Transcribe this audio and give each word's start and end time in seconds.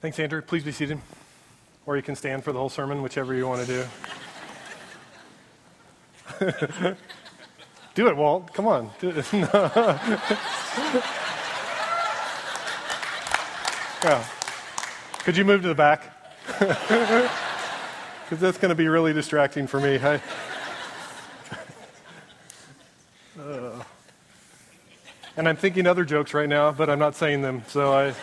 Thanks, 0.00 0.18
Andrew. 0.18 0.40
Please 0.40 0.64
be 0.64 0.72
seated. 0.72 0.98
Or 1.84 1.96
you 1.96 2.02
can 2.02 2.16
stand 2.16 2.42
for 2.42 2.52
the 2.52 2.58
whole 2.58 2.70
sermon, 2.70 3.02
whichever 3.02 3.34
you 3.34 3.46
want 3.46 3.66
to 3.66 3.86
do. 6.40 6.46
do 7.94 8.08
it, 8.08 8.16
Walt. 8.16 8.54
Come 8.54 8.66
on. 8.66 8.90
Do 8.98 9.10
it. 9.10 9.30
yeah. 14.02 14.24
Could 15.18 15.36
you 15.36 15.44
move 15.44 15.60
to 15.62 15.68
the 15.68 15.74
back? 15.74 16.16
Because 18.30 18.42
that's 18.42 18.58
going 18.58 18.68
to 18.68 18.76
be 18.76 18.86
really 18.86 19.12
distracting 19.12 19.66
for 19.66 19.80
me. 19.80 19.98
I, 19.98 20.20
uh, 23.40 23.82
and 25.36 25.48
I'm 25.48 25.56
thinking 25.56 25.84
other 25.84 26.04
jokes 26.04 26.32
right 26.32 26.48
now, 26.48 26.70
but 26.70 26.88
I'm 26.88 27.00
not 27.00 27.16
saying 27.16 27.42
them. 27.42 27.64
So 27.66 27.92
I 27.92 28.14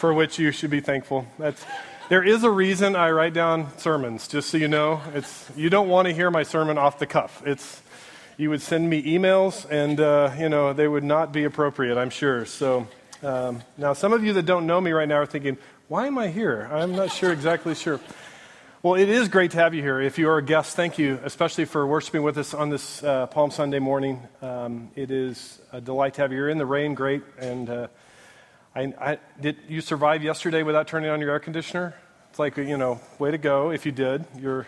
for 0.00 0.14
which 0.14 0.38
you 0.38 0.50
should 0.50 0.70
be 0.70 0.80
thankful. 0.80 1.26
That's, 1.38 1.62
there 2.08 2.24
is 2.24 2.42
a 2.42 2.50
reason 2.50 2.96
I 2.96 3.10
write 3.10 3.34
down 3.34 3.76
sermons, 3.76 4.26
just 4.28 4.48
so 4.48 4.56
you 4.56 4.66
know. 4.66 5.02
It's, 5.14 5.50
you 5.54 5.68
don't 5.68 5.90
want 5.90 6.08
to 6.08 6.14
hear 6.14 6.30
my 6.30 6.42
sermon 6.42 6.78
off 6.78 6.98
the 6.98 7.06
cuff. 7.06 7.42
It's, 7.44 7.82
you 8.38 8.48
would 8.48 8.62
send 8.62 8.88
me 8.88 9.02
emails, 9.02 9.70
and 9.70 10.00
uh, 10.00 10.32
you 10.38 10.48
know 10.48 10.72
they 10.72 10.88
would 10.88 11.04
not 11.04 11.30
be 11.32 11.44
appropriate, 11.44 11.98
I'm 11.98 12.08
sure. 12.08 12.46
So 12.46 12.88
um, 13.22 13.62
now, 13.76 13.92
some 13.92 14.14
of 14.14 14.24
you 14.24 14.32
that 14.32 14.46
don't 14.46 14.66
know 14.66 14.80
me 14.80 14.92
right 14.92 15.06
now 15.06 15.16
are 15.16 15.26
thinking, 15.26 15.58
"Why 15.88 16.06
am 16.06 16.16
I 16.16 16.28
here?" 16.28 16.66
I'm 16.72 16.96
not 16.96 17.12
sure 17.12 17.30
exactly 17.30 17.74
sure. 17.74 18.00
Well, 18.82 18.94
it 18.94 19.10
is 19.10 19.28
great 19.28 19.50
to 19.50 19.58
have 19.58 19.74
you 19.74 19.82
here. 19.82 20.00
If 20.00 20.18
you 20.18 20.30
are 20.30 20.38
a 20.38 20.42
guest, 20.42 20.74
thank 20.74 20.96
you, 20.96 21.20
especially 21.22 21.66
for 21.66 21.86
worshiping 21.86 22.22
with 22.22 22.38
us 22.38 22.54
on 22.54 22.70
this 22.70 23.04
uh, 23.04 23.26
Palm 23.26 23.50
Sunday 23.50 23.78
morning. 23.78 24.26
Um, 24.40 24.90
it 24.96 25.10
is 25.10 25.60
a 25.70 25.82
delight 25.82 26.14
to 26.14 26.22
have 26.22 26.32
you. 26.32 26.38
You're 26.38 26.48
in 26.48 26.56
the 26.56 26.64
rain, 26.64 26.94
great, 26.94 27.22
and 27.38 27.68
uh, 27.68 27.88
I, 28.74 28.82
I, 29.00 29.18
did 29.40 29.56
you 29.68 29.80
survive 29.80 30.22
yesterday 30.22 30.62
without 30.62 30.86
turning 30.86 31.10
on 31.10 31.20
your 31.20 31.30
air 31.30 31.40
conditioner? 31.40 31.94
It's 32.28 32.38
like, 32.38 32.56
you 32.56 32.76
know, 32.76 33.00
way 33.18 33.32
to 33.32 33.38
go 33.38 33.72
if 33.72 33.84
you 33.84 33.90
did. 33.90 34.24
You're, 34.38 34.64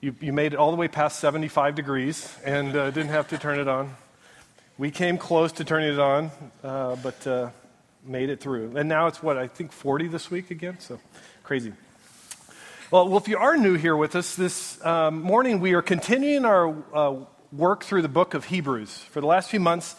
you, 0.00 0.12
you 0.20 0.32
made 0.32 0.54
it 0.54 0.56
all 0.56 0.72
the 0.72 0.76
way 0.76 0.88
past 0.88 1.20
75 1.20 1.76
degrees 1.76 2.36
and 2.44 2.74
uh, 2.74 2.90
didn't 2.90 3.10
have 3.10 3.28
to 3.28 3.38
turn 3.38 3.60
it 3.60 3.68
on. 3.68 3.94
We 4.76 4.90
came 4.90 5.18
close 5.18 5.52
to 5.52 5.64
turning 5.64 5.92
it 5.92 6.00
on, 6.00 6.32
uh, 6.64 6.96
but 6.96 7.24
uh, 7.28 7.50
made 8.04 8.28
it 8.28 8.40
through. 8.40 8.76
And 8.76 8.88
now 8.88 9.06
it's 9.06 9.22
what, 9.22 9.38
I 9.38 9.46
think 9.46 9.70
40 9.70 10.08
this 10.08 10.28
week 10.28 10.50
again? 10.50 10.80
So 10.80 10.98
crazy. 11.44 11.72
Well, 12.90 13.06
well 13.08 13.18
if 13.18 13.28
you 13.28 13.38
are 13.38 13.56
new 13.56 13.74
here 13.74 13.96
with 13.96 14.16
us, 14.16 14.34
this 14.34 14.84
um, 14.84 15.22
morning 15.22 15.60
we 15.60 15.74
are 15.74 15.82
continuing 15.82 16.44
our 16.44 16.74
uh, 16.92 17.14
work 17.52 17.84
through 17.84 18.02
the 18.02 18.08
book 18.08 18.34
of 18.34 18.46
Hebrews. 18.46 18.98
For 18.98 19.20
the 19.20 19.28
last 19.28 19.48
few 19.48 19.60
months, 19.60 19.94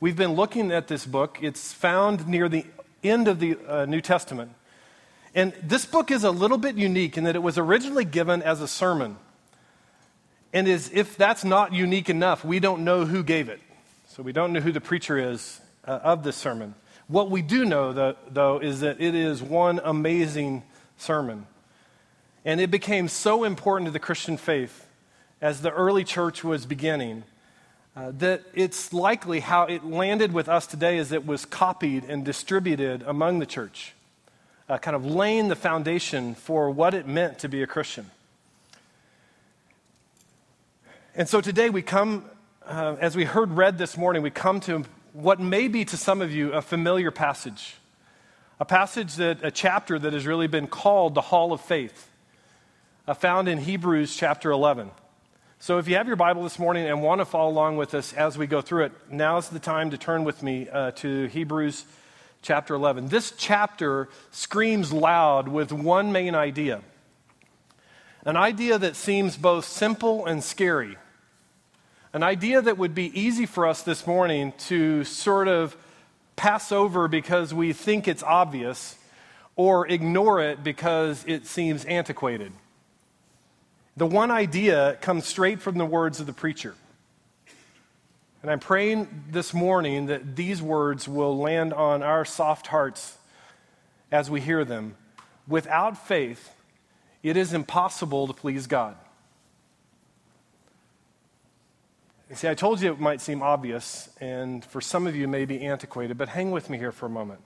We've 0.00 0.16
been 0.16 0.32
looking 0.32 0.72
at 0.72 0.88
this 0.88 1.06
book. 1.06 1.38
It's 1.40 1.72
found 1.72 2.26
near 2.26 2.48
the 2.48 2.66
end 3.02 3.28
of 3.28 3.38
the 3.38 3.56
uh, 3.66 3.84
New 3.86 4.00
Testament. 4.00 4.52
And 5.34 5.52
this 5.62 5.86
book 5.86 6.10
is 6.10 6.24
a 6.24 6.30
little 6.30 6.58
bit 6.58 6.76
unique 6.76 7.16
in 7.16 7.24
that 7.24 7.36
it 7.36 7.42
was 7.42 7.58
originally 7.58 8.04
given 8.04 8.42
as 8.42 8.60
a 8.60 8.68
sermon. 8.68 9.16
And 10.52 10.68
as 10.68 10.90
if 10.92 11.16
that's 11.16 11.44
not 11.44 11.72
unique 11.72 12.10
enough, 12.10 12.44
we 12.44 12.60
don't 12.60 12.84
know 12.84 13.04
who 13.04 13.22
gave 13.22 13.48
it. 13.48 13.60
So 14.08 14.22
we 14.22 14.32
don't 14.32 14.52
know 14.52 14.60
who 14.60 14.72
the 14.72 14.80
preacher 14.80 15.16
is 15.18 15.60
uh, 15.84 16.00
of 16.02 16.22
this 16.22 16.36
sermon. 16.36 16.74
What 17.06 17.30
we 17.30 17.42
do 17.42 17.64
know, 17.64 17.92
though, 17.92 18.16
though, 18.28 18.58
is 18.58 18.80
that 18.80 19.00
it 19.00 19.14
is 19.14 19.42
one 19.42 19.80
amazing 19.82 20.62
sermon. 20.96 21.46
And 22.44 22.60
it 22.60 22.70
became 22.70 23.08
so 23.08 23.44
important 23.44 23.88
to 23.88 23.90
the 23.92 23.98
Christian 23.98 24.36
faith 24.36 24.86
as 25.40 25.62
the 25.62 25.70
early 25.70 26.04
church 26.04 26.42
was 26.42 26.66
beginning 26.66 27.24
uh, 27.96 28.10
that 28.18 28.42
it's 28.54 28.92
likely 28.92 29.40
how 29.40 29.64
it 29.64 29.84
landed 29.84 30.32
with 30.32 30.48
us 30.48 30.66
today 30.66 30.98
is 30.98 31.12
it 31.12 31.24
was 31.24 31.44
copied 31.44 32.04
and 32.04 32.24
distributed 32.24 33.02
among 33.06 33.38
the 33.38 33.46
church, 33.46 33.94
uh, 34.68 34.78
kind 34.78 34.96
of 34.96 35.06
laying 35.06 35.48
the 35.48 35.56
foundation 35.56 36.34
for 36.34 36.70
what 36.70 36.92
it 36.92 37.06
meant 37.06 37.38
to 37.38 37.48
be 37.48 37.62
a 37.62 37.66
Christian. 37.66 38.10
And 41.14 41.28
so 41.28 41.40
today 41.40 41.70
we 41.70 41.82
come, 41.82 42.24
uh, 42.66 42.96
as 42.98 43.14
we 43.14 43.24
heard 43.24 43.52
read 43.52 43.78
this 43.78 43.96
morning, 43.96 44.22
we 44.22 44.30
come 44.30 44.58
to 44.60 44.84
what 45.12 45.38
may 45.38 45.68
be 45.68 45.84
to 45.84 45.96
some 45.96 46.20
of 46.20 46.32
you 46.32 46.52
a 46.52 46.60
familiar 46.60 47.12
passage. 47.12 47.76
A 48.58 48.64
passage 48.64 49.14
that, 49.16 49.38
a 49.44 49.52
chapter 49.52 49.96
that 50.00 50.12
has 50.12 50.26
really 50.26 50.48
been 50.48 50.66
called 50.66 51.14
the 51.14 51.20
Hall 51.20 51.52
of 51.52 51.60
Faith, 51.60 52.10
uh, 53.06 53.14
found 53.14 53.48
in 53.48 53.58
Hebrews 53.58 54.16
chapter 54.16 54.50
11. 54.50 54.90
So, 55.64 55.78
if 55.78 55.88
you 55.88 55.96
have 55.96 56.06
your 56.06 56.16
Bible 56.16 56.42
this 56.42 56.58
morning 56.58 56.86
and 56.86 57.02
want 57.02 57.22
to 57.22 57.24
follow 57.24 57.48
along 57.48 57.78
with 57.78 57.94
us 57.94 58.12
as 58.12 58.36
we 58.36 58.46
go 58.46 58.60
through 58.60 58.84
it, 58.84 58.92
now's 59.10 59.48
the 59.48 59.58
time 59.58 59.92
to 59.92 59.96
turn 59.96 60.22
with 60.22 60.42
me 60.42 60.68
uh, 60.68 60.90
to 60.96 61.24
Hebrews 61.28 61.86
chapter 62.42 62.74
11. 62.74 63.08
This 63.08 63.32
chapter 63.38 64.10
screams 64.30 64.92
loud 64.92 65.48
with 65.48 65.72
one 65.72 66.12
main 66.12 66.34
idea 66.34 66.82
an 68.26 68.36
idea 68.36 68.78
that 68.78 68.94
seems 68.94 69.38
both 69.38 69.64
simple 69.64 70.26
and 70.26 70.44
scary, 70.44 70.98
an 72.12 72.22
idea 72.22 72.60
that 72.60 72.76
would 72.76 72.94
be 72.94 73.18
easy 73.18 73.46
for 73.46 73.66
us 73.66 73.80
this 73.80 74.06
morning 74.06 74.52
to 74.66 75.02
sort 75.04 75.48
of 75.48 75.78
pass 76.36 76.72
over 76.72 77.08
because 77.08 77.54
we 77.54 77.72
think 77.72 78.06
it's 78.06 78.22
obvious 78.22 78.98
or 79.56 79.88
ignore 79.88 80.42
it 80.42 80.62
because 80.62 81.24
it 81.26 81.46
seems 81.46 81.86
antiquated. 81.86 82.52
The 83.96 84.06
one 84.06 84.30
idea 84.30 84.98
comes 85.00 85.26
straight 85.26 85.60
from 85.60 85.78
the 85.78 85.86
words 85.86 86.18
of 86.18 86.26
the 86.26 86.32
preacher. 86.32 86.74
And 88.42 88.50
I'm 88.50 88.60
praying 88.60 89.24
this 89.30 89.54
morning 89.54 90.06
that 90.06 90.36
these 90.36 90.60
words 90.60 91.08
will 91.08 91.38
land 91.38 91.72
on 91.72 92.02
our 92.02 92.24
soft 92.24 92.66
hearts 92.66 93.16
as 94.10 94.30
we 94.30 94.40
hear 94.40 94.64
them. 94.64 94.96
Without 95.46 96.06
faith, 96.06 96.50
it 97.22 97.36
is 97.36 97.52
impossible 97.52 98.26
to 98.26 98.32
please 98.32 98.66
God. 98.66 98.96
You 102.28 102.36
see, 102.36 102.48
I 102.48 102.54
told 102.54 102.80
you 102.80 102.90
it 102.90 102.98
might 102.98 103.20
seem 103.20 103.42
obvious, 103.42 104.08
and 104.20 104.64
for 104.64 104.80
some 104.80 105.06
of 105.06 105.14
you, 105.14 105.28
may 105.28 105.44
be 105.44 105.64
antiquated, 105.64 106.18
but 106.18 106.28
hang 106.28 106.50
with 106.50 106.68
me 106.68 106.78
here 106.78 106.90
for 106.90 107.06
a 107.06 107.10
moment. 107.10 107.40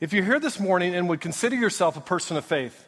If 0.00 0.12
you're 0.12 0.24
here 0.24 0.40
this 0.40 0.58
morning 0.58 0.94
and 0.94 1.08
would 1.08 1.20
consider 1.20 1.56
yourself 1.56 1.96
a 1.96 2.00
person 2.00 2.36
of 2.36 2.44
faith, 2.44 2.86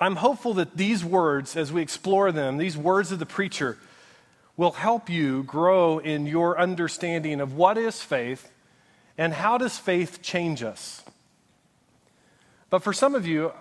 I'm 0.00 0.16
hopeful 0.16 0.54
that 0.54 0.76
these 0.76 1.04
words, 1.04 1.56
as 1.56 1.70
we 1.70 1.82
explore 1.82 2.32
them, 2.32 2.56
these 2.56 2.76
words 2.76 3.12
of 3.12 3.18
the 3.18 3.26
preacher, 3.26 3.76
will 4.56 4.72
help 4.72 5.10
you 5.10 5.42
grow 5.42 5.98
in 5.98 6.26
your 6.26 6.58
understanding 6.58 7.40
of 7.40 7.54
what 7.54 7.76
is 7.76 8.00
faith 8.00 8.50
and 9.18 9.34
how 9.34 9.58
does 9.58 9.76
faith 9.76 10.22
change 10.22 10.62
us. 10.62 11.02
But 12.70 12.82
for 12.82 12.92
some 12.92 13.14
of 13.14 13.26
you, 13.26 13.52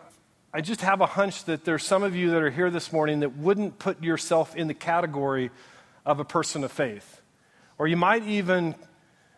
I 0.53 0.61
just 0.61 0.81
have 0.81 1.01
a 1.01 1.05
hunch 1.05 1.43
that 1.45 1.65
there's 1.65 1.83
some 1.83 2.03
of 2.03 2.15
you 2.15 2.31
that 2.31 2.41
are 2.41 2.49
here 2.49 2.71
this 2.71 2.93
morning 2.93 3.19
that 3.19 3.35
wouldn't 3.37 3.77
put 3.77 4.01
yourself 4.01 4.55
in 4.55 4.67
the 4.67 4.73
category 4.73 5.51
of 6.05 6.19
a 6.19 6.25
person 6.25 6.63
of 6.63 6.71
faith. 6.71 7.21
Or 7.77 7.87
you 7.87 7.97
might 7.97 8.23
even 8.23 8.75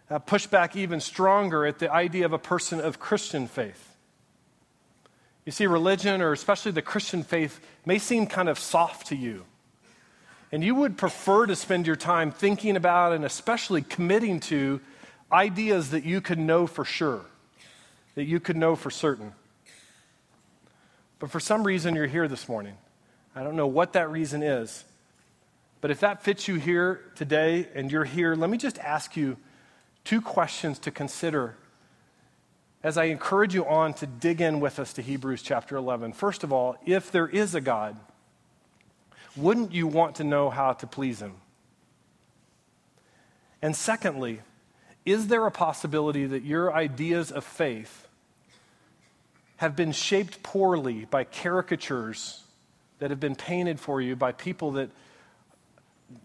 uh, 0.09 0.19
push 0.19 0.45
back 0.45 0.75
even 0.75 0.99
stronger 0.99 1.65
at 1.65 1.79
the 1.79 1.91
idea 1.91 2.25
of 2.25 2.33
a 2.33 2.39
person 2.39 2.79
of 2.79 2.99
Christian 2.99 3.47
faith. 3.47 3.90
You 5.45 5.51
see, 5.51 5.65
religion, 5.65 6.21
or 6.21 6.31
especially 6.33 6.71
the 6.71 6.81
Christian 6.81 7.23
faith, 7.23 7.59
may 7.85 7.97
seem 7.97 8.27
kind 8.27 8.47
of 8.47 8.59
soft 8.59 9.07
to 9.07 9.15
you. 9.15 9.45
And 10.51 10.63
you 10.63 10.75
would 10.75 10.97
prefer 10.97 11.45
to 11.45 11.55
spend 11.55 11.87
your 11.87 11.95
time 11.95 12.31
thinking 12.31 12.75
about 12.75 13.13
and 13.13 13.25
especially 13.25 13.81
committing 13.81 14.39
to 14.41 14.81
ideas 15.31 15.91
that 15.91 16.03
you 16.03 16.21
could 16.21 16.37
know 16.37 16.67
for 16.67 16.83
sure, 16.83 17.21
that 18.15 18.25
you 18.25 18.39
could 18.39 18.57
know 18.57 18.75
for 18.75 18.91
certain. 18.91 19.33
But 21.19 21.31
for 21.31 21.39
some 21.39 21.63
reason, 21.63 21.95
you're 21.95 22.07
here 22.07 22.27
this 22.27 22.49
morning. 22.49 22.75
I 23.35 23.43
don't 23.43 23.55
know 23.55 23.67
what 23.67 23.93
that 23.93 24.11
reason 24.11 24.43
is. 24.43 24.83
But 25.79 25.89
if 25.89 26.01
that 26.01 26.23
fits 26.23 26.47
you 26.47 26.55
here 26.55 27.01
today 27.15 27.67
and 27.73 27.91
you're 27.91 28.03
here, 28.03 28.35
let 28.35 28.49
me 28.49 28.57
just 28.57 28.77
ask 28.79 29.15
you 29.15 29.37
two 30.03 30.21
questions 30.21 30.77
to 30.79 30.91
consider 30.91 31.55
as 32.83 32.97
I 32.97 33.05
encourage 33.05 33.53
you 33.53 33.65
on 33.65 33.93
to 33.95 34.07
dig 34.07 34.41
in 34.41 34.59
with 34.59 34.79
us 34.79 34.93
to 34.93 35.01
Hebrews 35.01 35.41
chapter 35.41 35.75
11. 35.75 36.13
First 36.13 36.43
of 36.43 36.51
all, 36.51 36.77
if 36.85 37.11
there 37.11 37.27
is 37.27 37.53
a 37.53 37.61
God, 37.61 37.95
wouldn't 39.35 39.71
you 39.71 39.87
want 39.87 40.15
to 40.15 40.23
know 40.23 40.49
how 40.49 40.73
to 40.73 40.87
please 40.87 41.21
him? 41.21 41.35
And 43.61 43.75
secondly, 43.75 44.41
is 45.05 45.27
there 45.27 45.45
a 45.45 45.51
possibility 45.51 46.25
that 46.25 46.43
your 46.43 46.73
ideas 46.73 47.31
of 47.31 47.43
faith 47.43 48.07
have 49.57 49.75
been 49.75 49.91
shaped 49.91 50.41
poorly 50.41 51.05
by 51.05 51.23
caricatures 51.23 52.43
that 52.97 53.11
have 53.11 53.19
been 53.19 53.35
painted 53.35 53.79
for 53.79 54.01
you 54.01 54.15
by 54.15 54.31
people 54.31 54.71
that 54.71 54.89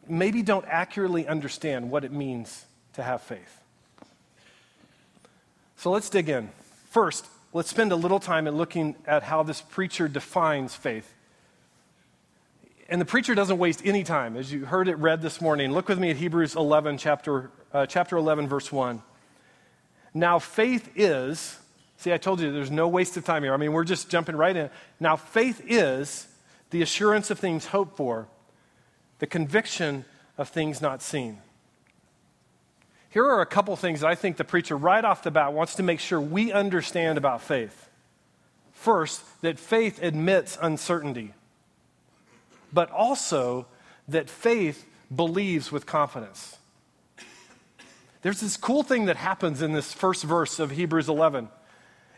maybe 0.08 0.42
don't 0.42 0.64
accurately 0.66 1.28
understand 1.28 1.90
what 1.90 2.04
it 2.04 2.12
means 2.12 2.64
to 2.94 3.02
have 3.02 3.20
faith? 3.20 3.60
So 5.76 5.90
let's 5.90 6.10
dig 6.10 6.28
in. 6.28 6.50
First, 6.90 7.26
let's 7.52 7.68
spend 7.68 7.92
a 7.92 7.96
little 7.96 8.20
time 8.20 8.46
in 8.46 8.56
looking 8.56 8.96
at 9.06 9.22
how 9.22 9.42
this 9.42 9.60
preacher 9.60 10.08
defines 10.08 10.74
faith. 10.74 11.12
And 12.88 13.00
the 13.00 13.04
preacher 13.04 13.34
doesn't 13.34 13.58
waste 13.58 13.82
any 13.84 14.04
time. 14.04 14.36
As 14.36 14.52
you 14.52 14.64
heard 14.64 14.88
it 14.88 14.96
read 14.96 15.20
this 15.20 15.40
morning, 15.40 15.72
look 15.72 15.88
with 15.88 15.98
me 15.98 16.10
at 16.10 16.16
Hebrews 16.16 16.54
11, 16.54 16.98
chapter, 16.98 17.50
uh, 17.72 17.86
chapter 17.86 18.16
11, 18.16 18.48
verse 18.48 18.70
1. 18.70 19.02
Now, 20.14 20.38
faith 20.38 20.90
is 20.94 21.58
See, 21.98 22.12
I 22.12 22.18
told 22.18 22.40
you 22.40 22.52
there's 22.52 22.70
no 22.70 22.88
waste 22.88 23.16
of 23.16 23.24
time 23.24 23.42
here. 23.42 23.54
I 23.54 23.56
mean, 23.56 23.72
we're 23.72 23.84
just 23.84 24.08
jumping 24.10 24.36
right 24.36 24.54
in. 24.54 24.70
Now, 25.00 25.16
faith 25.16 25.62
is 25.66 26.28
the 26.70 26.82
assurance 26.82 27.30
of 27.30 27.38
things 27.38 27.66
hoped 27.66 27.96
for, 27.96 28.28
the 29.18 29.26
conviction 29.26 30.04
of 30.36 30.48
things 30.48 30.82
not 30.82 31.00
seen. 31.00 31.38
Here 33.16 33.24
are 33.24 33.40
a 33.40 33.46
couple 33.46 33.74
things 33.76 34.00
that 34.00 34.08
I 34.08 34.14
think 34.14 34.36
the 34.36 34.44
preacher, 34.44 34.76
right 34.76 35.02
off 35.02 35.22
the 35.22 35.30
bat, 35.30 35.54
wants 35.54 35.76
to 35.76 35.82
make 35.82 36.00
sure 36.00 36.20
we 36.20 36.52
understand 36.52 37.16
about 37.16 37.40
faith. 37.40 37.88
First, 38.72 39.22
that 39.40 39.58
faith 39.58 40.02
admits 40.02 40.58
uncertainty, 40.60 41.32
but 42.74 42.90
also 42.90 43.68
that 44.06 44.28
faith 44.28 44.84
believes 45.14 45.72
with 45.72 45.86
confidence. 45.86 46.58
There's 48.20 48.40
this 48.40 48.58
cool 48.58 48.82
thing 48.82 49.06
that 49.06 49.16
happens 49.16 49.62
in 49.62 49.72
this 49.72 49.94
first 49.94 50.22
verse 50.22 50.58
of 50.58 50.72
Hebrews 50.72 51.08
11. 51.08 51.48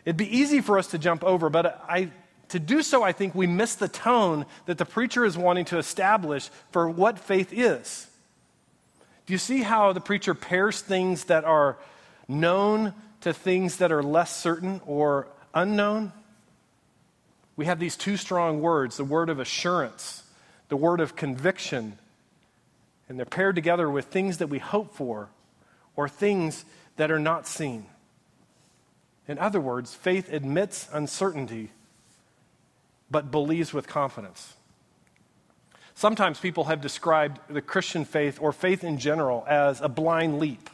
It'd 0.03 0.17
be 0.17 0.37
easy 0.37 0.59
for 0.59 0.77
us 0.77 0.87
to 0.87 0.97
jump 0.97 1.23
over, 1.23 1.49
but 1.49 1.81
I, 1.87 2.09
to 2.49 2.59
do 2.59 2.81
so, 2.81 3.03
I 3.03 3.13
think 3.13 3.33
we 3.33 3.47
miss 3.47 3.75
the 3.75 3.87
tone 3.87 4.45
that 4.65 4.77
the 4.77 4.83
preacher 4.83 5.23
is 5.23 5.37
wanting 5.37 5.63
to 5.63 5.77
establish 5.77 6.49
for 6.71 6.89
what 6.89 7.17
faith 7.17 7.53
is. 7.53 8.08
Do 9.29 9.33
you 9.33 9.37
see 9.37 9.61
how 9.61 9.93
the 9.93 10.01
preacher 10.01 10.33
pairs 10.33 10.81
things 10.81 11.25
that 11.25 11.45
are 11.45 11.77
known 12.27 12.95
to 13.21 13.31
things 13.31 13.77
that 13.77 13.91
are 13.91 14.01
less 14.01 14.35
certain 14.35 14.81
or 14.87 15.27
unknown? 15.53 16.13
We 17.55 17.65
have 17.65 17.77
these 17.77 17.95
two 17.95 18.17
strong 18.17 18.59
words 18.59 18.97
the 18.97 19.03
word 19.03 19.29
of 19.29 19.39
assurance, 19.39 20.23
the 20.69 20.77
word 20.77 20.99
of 20.99 21.15
conviction, 21.15 21.99
and 23.07 23.19
they're 23.19 23.25
paired 23.27 23.53
together 23.53 23.87
with 23.87 24.05
things 24.05 24.39
that 24.39 24.47
we 24.47 24.57
hope 24.57 24.95
for 24.95 25.29
or 25.95 26.09
things 26.09 26.65
that 26.95 27.11
are 27.11 27.19
not 27.19 27.45
seen. 27.45 27.85
In 29.27 29.37
other 29.37 29.61
words, 29.61 29.93
faith 29.93 30.33
admits 30.33 30.89
uncertainty 30.91 31.69
but 33.11 33.29
believes 33.29 33.75
with 33.75 33.87
confidence. 33.87 34.55
Sometimes 35.99 36.39
people 36.39 36.63
have 36.63 36.79
described 36.79 37.41
the 37.49 37.61
Christian 37.61 38.05
faith 38.05 38.39
or 38.41 38.53
faith 38.53 38.85
in 38.85 38.99
general 38.99 39.43
as 39.49 39.81
a 39.81 39.89
blind 39.89 40.39
leap. 40.39 40.69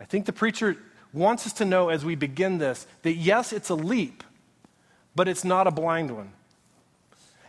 I 0.00 0.06
think 0.06 0.26
the 0.26 0.32
preacher 0.32 0.76
wants 1.12 1.46
us 1.46 1.52
to 1.52 1.64
know 1.64 1.88
as 1.88 2.04
we 2.04 2.16
begin 2.16 2.58
this 2.58 2.88
that 3.02 3.12
yes, 3.12 3.52
it's 3.52 3.68
a 3.68 3.76
leap, 3.76 4.24
but 5.14 5.28
it's 5.28 5.44
not 5.44 5.68
a 5.68 5.70
blind 5.70 6.10
one. 6.10 6.32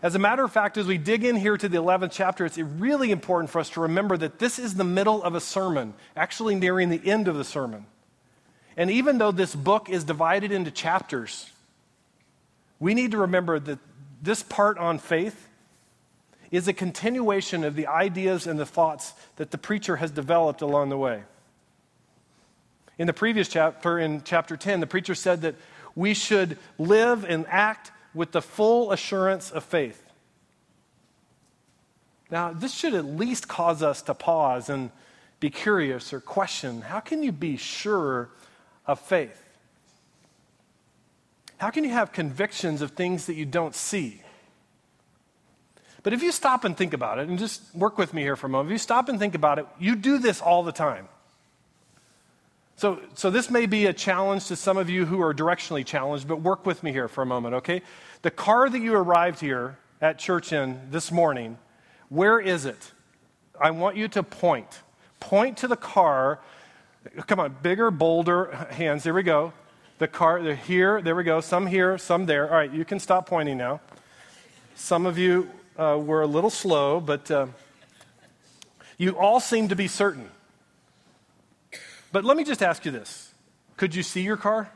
As 0.03 0.13
a 0.13 0.19
matter 0.19 0.43
of 0.43 0.51
fact, 0.51 0.77
as 0.77 0.85
we 0.85 0.99
dig 0.99 1.23
in 1.23 1.37
here 1.37 1.57
to 1.57 1.67
the 1.67 1.79
11th 1.79 2.11
chapter, 2.11 2.45
it's 2.45 2.59
really 2.59 3.09
important 3.09 3.49
for 3.49 3.57
us 3.57 3.71
to 3.71 3.81
remember 3.81 4.15
that 4.17 4.37
this 4.37 4.59
is 4.59 4.75
the 4.75 4.83
middle 4.83 5.23
of 5.23 5.33
a 5.33 5.41
sermon, 5.41 5.95
actually 6.15 6.53
nearing 6.53 6.89
the 6.89 7.01
end 7.03 7.27
of 7.27 7.35
the 7.35 7.43
sermon. 7.43 7.87
And 8.77 8.91
even 8.91 9.17
though 9.17 9.31
this 9.31 9.55
book 9.55 9.89
is 9.89 10.03
divided 10.03 10.51
into 10.51 10.69
chapters, 10.69 11.49
we 12.79 12.93
need 12.93 13.09
to 13.09 13.17
remember 13.17 13.59
that 13.59 13.79
this 14.21 14.43
part 14.43 14.77
on 14.77 14.99
faith 14.99 15.47
is 16.51 16.67
a 16.67 16.73
continuation 16.73 17.63
of 17.63 17.75
the 17.75 17.87
ideas 17.87 18.47
and 18.47 18.59
the 18.59 18.65
thoughts 18.65 19.13
that 19.35 19.51
the 19.51 19.57
preacher 19.57 19.97
has 19.97 20.11
developed 20.11 20.61
along 20.61 20.89
the 20.89 20.97
way. 20.97 21.23
In 22.97 23.07
the 23.07 23.13
previous 23.13 23.47
chapter, 23.47 23.99
in 23.99 24.23
chapter 24.23 24.57
10, 24.57 24.79
the 24.79 24.87
preacher 24.87 25.15
said 25.15 25.41
that 25.41 25.55
we 25.95 26.13
should 26.13 26.57
live 26.77 27.23
and 27.23 27.45
act 27.47 27.91
with 28.13 28.31
the 28.31 28.41
full 28.41 28.91
assurance 28.91 29.51
of 29.51 29.63
faith. 29.63 30.03
Now, 32.31 32.51
this 32.51 32.73
should 32.73 32.93
at 32.93 33.05
least 33.05 33.47
cause 33.47 33.81
us 33.81 34.01
to 34.03 34.13
pause 34.13 34.69
and 34.69 34.91
be 35.39 35.49
curious 35.49 36.11
or 36.11 36.19
question 36.19 36.81
how 36.81 36.99
can 36.99 37.23
you 37.23 37.31
be 37.31 37.57
sure 37.57 38.29
of 38.85 38.99
faith? 38.99 39.43
How 41.57 41.69
can 41.69 41.83
you 41.83 41.91
have 41.91 42.11
convictions 42.11 42.81
of 42.81 42.91
things 42.91 43.25
that 43.25 43.35
you 43.35 43.45
don't 43.45 43.75
see? 43.75 44.21
But 46.03 46.13
if 46.13 46.23
you 46.23 46.31
stop 46.31 46.63
and 46.63 46.77
think 46.77 46.93
about 46.93 47.19
it, 47.19 47.27
and 47.27 47.37
just 47.37 47.61
work 47.75 47.97
with 47.97 48.13
me 48.13 48.21
here 48.21 48.35
for 48.35 48.47
a 48.47 48.49
moment, 48.49 48.69
if 48.69 48.73
you 48.73 48.77
stop 48.77 49.09
and 49.09 49.19
think 49.19 49.35
about 49.35 49.59
it, 49.59 49.67
you 49.79 49.95
do 49.95 50.17
this 50.17 50.41
all 50.41 50.63
the 50.63 50.71
time. 50.71 51.07
So, 52.77 53.01
so 53.13 53.29
this 53.29 53.49
may 53.49 53.65
be 53.65 53.87
a 53.87 53.93
challenge 53.93 54.45
to 54.47 54.55
some 54.55 54.77
of 54.77 54.89
you 54.89 55.05
who 55.05 55.21
are 55.21 55.33
directionally 55.33 55.85
challenged, 55.85 56.27
but 56.27 56.39
work 56.41 56.65
with 56.65 56.81
me 56.81 56.93
here 56.93 57.09
for 57.09 57.21
a 57.21 57.25
moment, 57.25 57.55
okay? 57.55 57.81
The 58.21 58.31
car 58.31 58.69
that 58.69 58.79
you 58.79 58.93
arrived 58.93 59.41
here 59.41 59.77
at 59.99 60.17
church 60.17 60.53
in 60.53 60.79
this 60.89 61.11
morning, 61.11 61.57
where 62.07 62.39
is 62.39 62.65
it? 62.65 62.93
I 63.59 63.71
want 63.71 63.97
you 63.97 64.07
to 64.07 64.23
point. 64.23 64.79
Point 65.19 65.57
to 65.57 65.67
the 65.67 65.75
car. 65.75 66.39
Come 67.27 67.41
on, 67.41 67.57
bigger, 67.61 67.91
bolder 67.91 68.67
hands. 68.71 69.03
There 69.03 69.13
we 69.13 69.23
go. 69.23 69.51
The 69.97 70.07
car, 70.07 70.41
they're 70.41 70.55
here, 70.55 71.01
there 71.01 71.15
we 71.15 71.25
go. 71.25 71.41
Some 71.41 71.67
here, 71.67 71.97
some 71.97 72.25
there. 72.25 72.49
All 72.49 72.55
right, 72.55 72.71
you 72.71 72.85
can 72.85 73.01
stop 73.01 73.27
pointing 73.27 73.57
now. 73.57 73.81
Some 74.75 75.05
of 75.05 75.17
you 75.17 75.49
uh, 75.79 75.97
were 75.97 76.21
a 76.21 76.27
little 76.27 76.49
slow, 76.49 76.99
but 76.99 77.31
uh, 77.31 77.47
you 78.97 79.11
all 79.11 79.39
seem 79.39 79.69
to 79.69 79.75
be 79.75 79.87
certain. 79.87 80.29
But 82.11 82.25
let 82.25 82.35
me 82.35 82.43
just 82.43 82.61
ask 82.61 82.85
you 82.85 82.91
this 82.91 83.33
Could 83.77 83.95
you 83.95 84.03
see 84.03 84.21
your 84.21 84.37
car? 84.37 84.69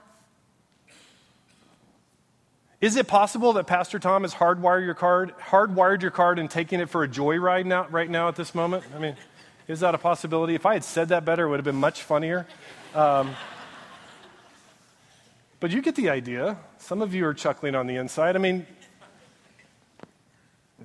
Is 2.80 2.98
it 2.98 3.08
possible 3.08 3.54
that 3.54 3.66
Pastor 3.66 3.98
Tom 3.98 4.24
has 4.24 4.34
hardwired 4.34 4.84
your 4.84 4.94
card, 4.94 5.34
hardwired 5.38 6.02
your 6.02 6.12
card 6.12 6.38
and 6.38 6.52
taking 6.52 6.82
it 6.82 6.90
for 6.90 7.04
a 7.04 7.08
joyride 7.08 7.66
now, 7.66 7.88
right 7.88 8.10
now 8.10 8.28
at 8.28 8.36
this 8.36 8.54
moment? 8.54 8.84
I 8.94 9.00
mean, 9.00 9.16
is 9.70 9.80
that 9.80 9.96
a 9.96 9.98
possibility? 9.98 10.54
If 10.54 10.66
I 10.66 10.74
had 10.74 10.84
said 10.84 11.10
that 11.10 11.24
better, 11.24 11.46
it 11.46 11.50
would 11.50 11.60
have 11.60 11.66
been 11.66 11.76
much 11.76 12.04
funnier. 12.04 12.46
Um, 12.94 13.36
but 15.62 15.72
you 15.72 15.82
get 15.82 15.96
the 15.96 16.10
idea. 16.10 16.58
Some 16.78 17.02
of 17.02 17.16
you 17.16 17.26
are 17.26 17.34
chuckling 17.34 17.74
on 17.74 17.88
the 17.88 17.96
inside. 17.96 18.36
I 18.36 18.40
mean, 18.40 18.68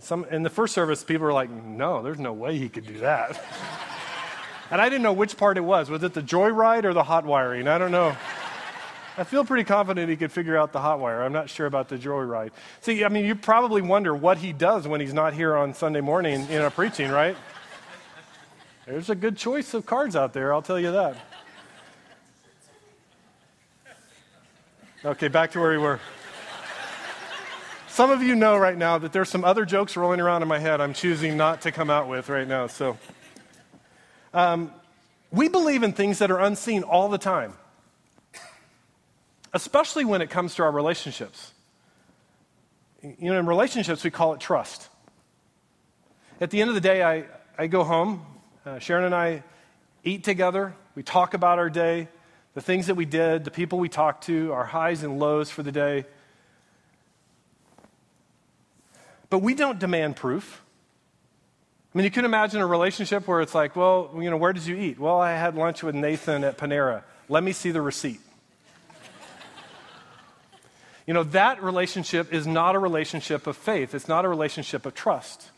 some, 0.00 0.25
in 0.27 0.43
the 0.43 0.50
first 0.50 0.75
service, 0.75 1.03
people 1.05 1.27
were 1.27 1.33
like, 1.33 1.50
no, 1.50 2.03
there's 2.03 2.19
no 2.19 2.33
way 2.33 2.59
he 2.59 2.69
could 2.69 2.87
do 2.87 2.99
that. 2.99 3.43
and 4.71 4.81
I 4.81 4.89
didn't 4.89 5.03
know 5.03 5.12
which 5.12 5.37
part 5.37 5.56
it 5.56 5.62
was. 5.62 5.91
Was 5.91 6.03
it 6.03 6.15
the 6.15 6.23
joyride 6.23 6.85
or 6.85 6.93
the 6.93 7.03
hot 7.03 7.25
wiring? 7.25 7.69
I 7.69 7.79
don't 7.79 7.93
know. 7.93 8.17
I 9.19 9.25
feel 9.25 9.45
pretty 9.45 9.65
confident 9.65 10.09
he 10.09 10.17
could 10.17 10.31
figure 10.31 10.56
out 10.56 10.73
the 10.73 10.81
hot 10.81 11.00
wire. 11.00 11.25
I'm 11.25 11.33
not 11.33 11.50
sure 11.50 11.67
about 11.67 11.89
the 11.89 11.97
joyride. 11.99 12.50
See, 12.83 13.05
I 13.05 13.09
mean, 13.09 13.25
you 13.25 13.35
probably 13.35 13.83
wonder 13.83 14.15
what 14.15 14.39
he 14.39 14.53
does 14.53 14.87
when 14.87 15.00
he's 15.00 15.12
not 15.12 15.35
here 15.35 15.56
on 15.56 15.75
Sunday 15.75 16.00
morning, 16.00 16.43
in 16.43 16.49
know, 16.49 16.71
preaching, 16.71 17.11
right? 17.11 17.37
There's 18.87 19.11
a 19.11 19.17
good 19.17 19.37
choice 19.37 19.75
of 19.75 19.85
cards 19.85 20.15
out 20.15 20.33
there, 20.33 20.53
I'll 20.53 20.62
tell 20.62 20.79
you 20.79 20.93
that. 20.93 21.17
Okay, 25.05 25.29
back 25.29 25.50
to 25.53 25.61
where 25.61 25.73
we 25.73 25.79
were. 25.79 25.99
Some 27.99 28.12
of 28.12 28.23
you 28.23 28.37
know 28.37 28.57
right 28.57 28.78
now 28.78 28.97
that 28.99 29.12
there's 29.12 29.28
some 29.28 29.45
other 29.45 29.64
jokes 29.64 29.97
rolling 29.97 30.21
around 30.21 30.43
in 30.43 30.47
my 30.47 30.61
head 30.61 30.81
I'm 30.81 30.95
choosing 30.95 31.37
not 31.37 31.62
to 31.62 31.73
come 31.73 31.90
out 31.90 32.07
with 32.07 32.28
right 32.28 32.47
now. 32.47 32.69
So, 32.69 32.97
um, 34.33 34.73
we 35.33 35.49
believe 35.49 35.83
in 35.83 35.93
things 35.93 36.21
that 36.21 36.31
are 36.31 36.38
unseen 36.38 36.85
all 36.85 37.09
the 37.09 37.19
time, 37.19 37.55
especially 39.52 40.05
when 40.05 40.23
it 40.23 40.31
comes 40.31 40.55
to 40.55 40.62
our 40.62 40.71
relationships. 40.71 41.52
You 43.02 43.33
know, 43.33 43.38
in 43.40 43.47
relationships, 43.47 44.05
we 44.05 44.12
call 44.12 44.33
it 44.33 44.38
trust. 44.38 44.88
At 46.40 46.50
the 46.50 46.61
end 46.61 46.69
of 46.69 46.76
the 46.76 46.81
day, 46.81 47.02
I, 47.02 47.25
I 47.59 47.67
go 47.67 47.83
home. 47.83 48.25
Uh, 48.64 48.78
Sharon 48.78 49.07
and 49.07 49.14
I 49.14 49.43
eat 50.05 50.23
together. 50.23 50.73
We 50.95 51.02
talk 51.02 51.35
about 51.35 51.59
our 51.59 51.69
day, 51.69 52.07
the 52.55 52.61
things 52.61 52.87
that 52.87 52.95
we 52.95 53.07
did, 53.07 53.43
the 53.43 53.50
people 53.50 53.81
we 53.81 53.88
talked 53.88 54.26
to, 54.26 54.52
our 54.52 54.67
highs 54.67 55.02
and 55.02 55.19
lows 55.19 55.50
for 55.50 55.64
the 55.64 55.73
day. 55.73 56.05
But 59.30 59.40
we 59.40 59.54
don't 59.54 59.78
demand 59.78 60.16
proof. 60.16 60.62
I 61.94 61.99
mean, 61.99 62.04
you 62.04 62.11
can 62.11 62.25
imagine 62.25 62.61
a 62.61 62.66
relationship 62.66 63.26
where 63.26 63.40
it's 63.40 63.54
like, 63.54 63.75
well, 63.75 64.11
you 64.18 64.30
know, 64.30 64.37
where 64.37 64.52
did 64.52 64.66
you 64.66 64.76
eat? 64.76 64.99
Well, 64.99 65.18
I 65.18 65.32
had 65.32 65.54
lunch 65.54 65.82
with 65.82 65.94
Nathan 65.94 66.44
at 66.44 66.58
Panera. 66.58 67.02
Let 67.28 67.42
me 67.42 67.52
see 67.52 67.70
the 67.70 67.82
receipt. 67.82 68.20
you 71.06 71.14
know, 71.14 71.25
that 71.25 71.62
relationship 71.62 72.32
is 72.32 72.47
not 72.47 72.75
a 72.75 72.78
relationship 72.78 73.47
of 73.47 73.56
faith, 73.56 73.94
it's 73.94 74.08
not 74.08 74.25
a 74.25 74.28
relationship 74.28 74.87
of 74.87 74.94
trust. 74.94 75.50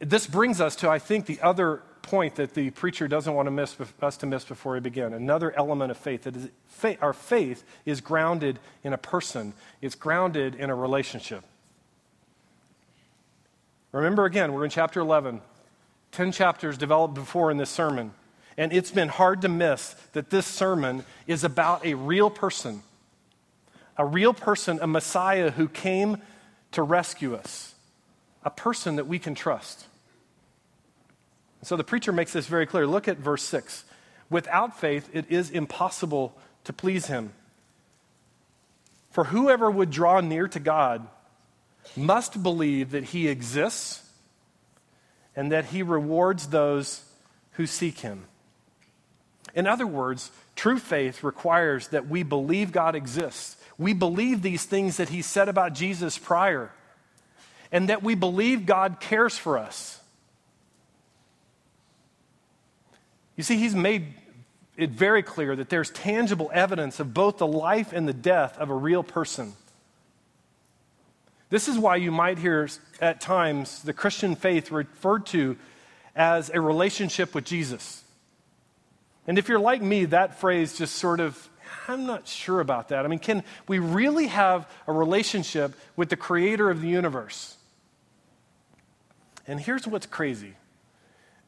This 0.00 0.26
brings 0.26 0.60
us 0.60 0.76
to, 0.76 0.90
I 0.90 0.98
think, 0.98 1.26
the 1.26 1.40
other 1.40 1.82
point 2.04 2.36
that 2.36 2.54
the 2.54 2.70
preacher 2.70 3.08
doesn't 3.08 3.34
want 3.34 3.46
to 3.46 3.50
miss, 3.50 3.76
us 4.00 4.16
to 4.18 4.26
miss 4.26 4.44
before 4.44 4.74
we 4.74 4.80
begin. 4.80 5.12
Another 5.12 5.52
element 5.56 5.90
of 5.90 5.96
faith 5.96 6.22
that 6.22 6.36
is 6.36 6.48
faith, 6.68 6.98
our 7.02 7.12
faith 7.12 7.64
is 7.84 8.00
grounded 8.00 8.60
in 8.84 8.92
a 8.92 8.98
person. 8.98 9.54
It's 9.80 9.96
grounded 9.96 10.54
in 10.54 10.70
a 10.70 10.74
relationship. 10.74 11.42
Remember 13.90 14.24
again, 14.24 14.52
we're 14.52 14.64
in 14.64 14.70
chapter 14.70 15.00
11. 15.00 15.40
10 16.12 16.32
chapters 16.32 16.78
developed 16.78 17.14
before 17.14 17.50
in 17.50 17.56
this 17.56 17.70
sermon. 17.70 18.12
And 18.56 18.72
it's 18.72 18.90
been 18.90 19.08
hard 19.08 19.42
to 19.42 19.48
miss 19.48 19.94
that 20.12 20.30
this 20.30 20.46
sermon 20.46 21.04
is 21.26 21.42
about 21.42 21.84
a 21.84 21.94
real 21.94 22.30
person. 22.30 22.82
A 23.96 24.04
real 24.04 24.34
person, 24.34 24.78
a 24.80 24.86
Messiah 24.86 25.50
who 25.50 25.68
came 25.68 26.18
to 26.72 26.82
rescue 26.82 27.34
us. 27.34 27.74
A 28.44 28.50
person 28.50 28.96
that 28.96 29.06
we 29.06 29.18
can 29.18 29.34
trust. 29.34 29.86
So 31.64 31.76
the 31.76 31.84
preacher 31.84 32.12
makes 32.12 32.32
this 32.32 32.46
very 32.46 32.66
clear. 32.66 32.86
Look 32.86 33.08
at 33.08 33.18
verse 33.18 33.42
6. 33.42 33.84
without 34.30 34.78
faith, 34.78 35.08
it 35.12 35.26
is 35.30 35.50
impossible 35.50 36.36
to 36.64 36.72
please 36.72 37.06
him. 37.06 37.32
For 39.10 39.24
whoever 39.24 39.70
would 39.70 39.90
draw 39.90 40.20
near 40.20 40.48
to 40.48 40.60
God 40.60 41.06
must 41.96 42.42
believe 42.42 42.90
that 42.90 43.04
he 43.04 43.28
exists 43.28 44.02
and 45.36 45.52
that 45.52 45.66
he 45.66 45.82
rewards 45.82 46.48
those 46.48 47.04
who 47.52 47.66
seek 47.66 48.00
him. 48.00 48.24
In 49.54 49.66
other 49.66 49.86
words, 49.86 50.30
true 50.56 50.78
faith 50.78 51.22
requires 51.22 51.88
that 51.88 52.08
we 52.08 52.22
believe 52.22 52.72
God 52.72 52.96
exists. 52.96 53.56
We 53.78 53.92
believe 53.92 54.42
these 54.42 54.64
things 54.64 54.96
that 54.96 55.10
he 55.10 55.22
said 55.22 55.48
about 55.48 55.74
Jesus 55.74 56.18
prior, 56.18 56.72
and 57.70 57.88
that 57.88 58.02
we 58.02 58.14
believe 58.14 58.66
God 58.66 58.98
cares 59.00 59.36
for 59.36 59.58
us. 59.58 60.00
You 63.36 63.42
see, 63.42 63.56
he's 63.56 63.74
made 63.74 64.14
it 64.76 64.90
very 64.90 65.22
clear 65.22 65.54
that 65.56 65.68
there's 65.68 65.90
tangible 65.90 66.50
evidence 66.52 67.00
of 67.00 67.14
both 67.14 67.38
the 67.38 67.46
life 67.46 67.92
and 67.92 68.08
the 68.08 68.12
death 68.12 68.58
of 68.58 68.70
a 68.70 68.74
real 68.74 69.02
person. 69.02 69.54
This 71.50 71.68
is 71.68 71.78
why 71.78 71.96
you 71.96 72.10
might 72.10 72.38
hear 72.38 72.68
at 73.00 73.20
times 73.20 73.82
the 73.82 73.92
Christian 73.92 74.34
faith 74.34 74.70
referred 74.70 75.26
to 75.26 75.56
as 76.16 76.50
a 76.50 76.60
relationship 76.60 77.34
with 77.34 77.44
Jesus. 77.44 78.02
And 79.26 79.38
if 79.38 79.48
you're 79.48 79.60
like 79.60 79.80
me, 79.80 80.06
that 80.06 80.40
phrase 80.40 80.76
just 80.76 80.96
sort 80.96 81.20
of, 81.20 81.48
I'm 81.86 82.06
not 82.06 82.26
sure 82.26 82.60
about 82.60 82.88
that. 82.88 83.04
I 83.04 83.08
mean, 83.08 83.18
can 83.18 83.42
we 83.68 83.78
really 83.78 84.26
have 84.26 84.68
a 84.86 84.92
relationship 84.92 85.74
with 85.96 86.08
the 86.08 86.16
creator 86.16 86.70
of 86.70 86.80
the 86.80 86.88
universe? 86.88 87.56
And 89.46 89.60
here's 89.60 89.86
what's 89.86 90.06
crazy 90.06 90.54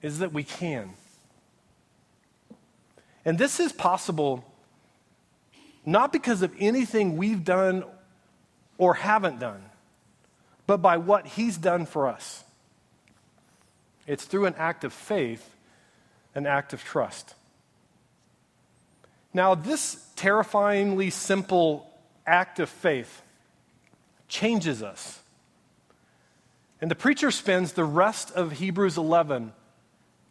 is 0.03 0.21
that 0.21 0.33
we 0.33 0.45
can. 0.45 0.91
And 3.27 3.37
this 3.37 3.59
is 3.59 3.73
possible 3.73 4.45
not 5.85 6.13
because 6.13 6.43
of 6.43 6.55
anything 6.59 7.17
we've 7.17 7.45
done 7.45 7.85
or 8.79 8.95
haven't 8.95 9.41
done, 9.41 9.63
but 10.67 10.79
by 10.79 10.97
what 10.97 11.27
He's 11.27 11.59
done 11.59 11.87
for 11.87 12.07
us. 12.07 12.45
It's 14.07 14.25
through 14.25 14.47
an 14.47 14.55
act 14.57 14.85
of 14.85 14.93
faith, 14.93 15.55
an 16.37 16.47
act 16.47 16.73
of 16.73 16.85
trust. 16.85 17.35
Now, 19.35 19.57
this 19.57 20.09
terrifyingly 20.15 21.11
simple 21.11 21.91
act 22.27 22.61
of 22.61 22.69
faith 22.69 23.23
changes 24.29 24.85
us. 24.85 25.21
And 26.81 26.91
the 26.91 26.95
preacher 26.95 27.33
spends 27.33 27.73
the 27.73 27.85
rest 27.85 28.31
of 28.31 28.53
Hebrews 28.53 28.97
11 28.97 29.53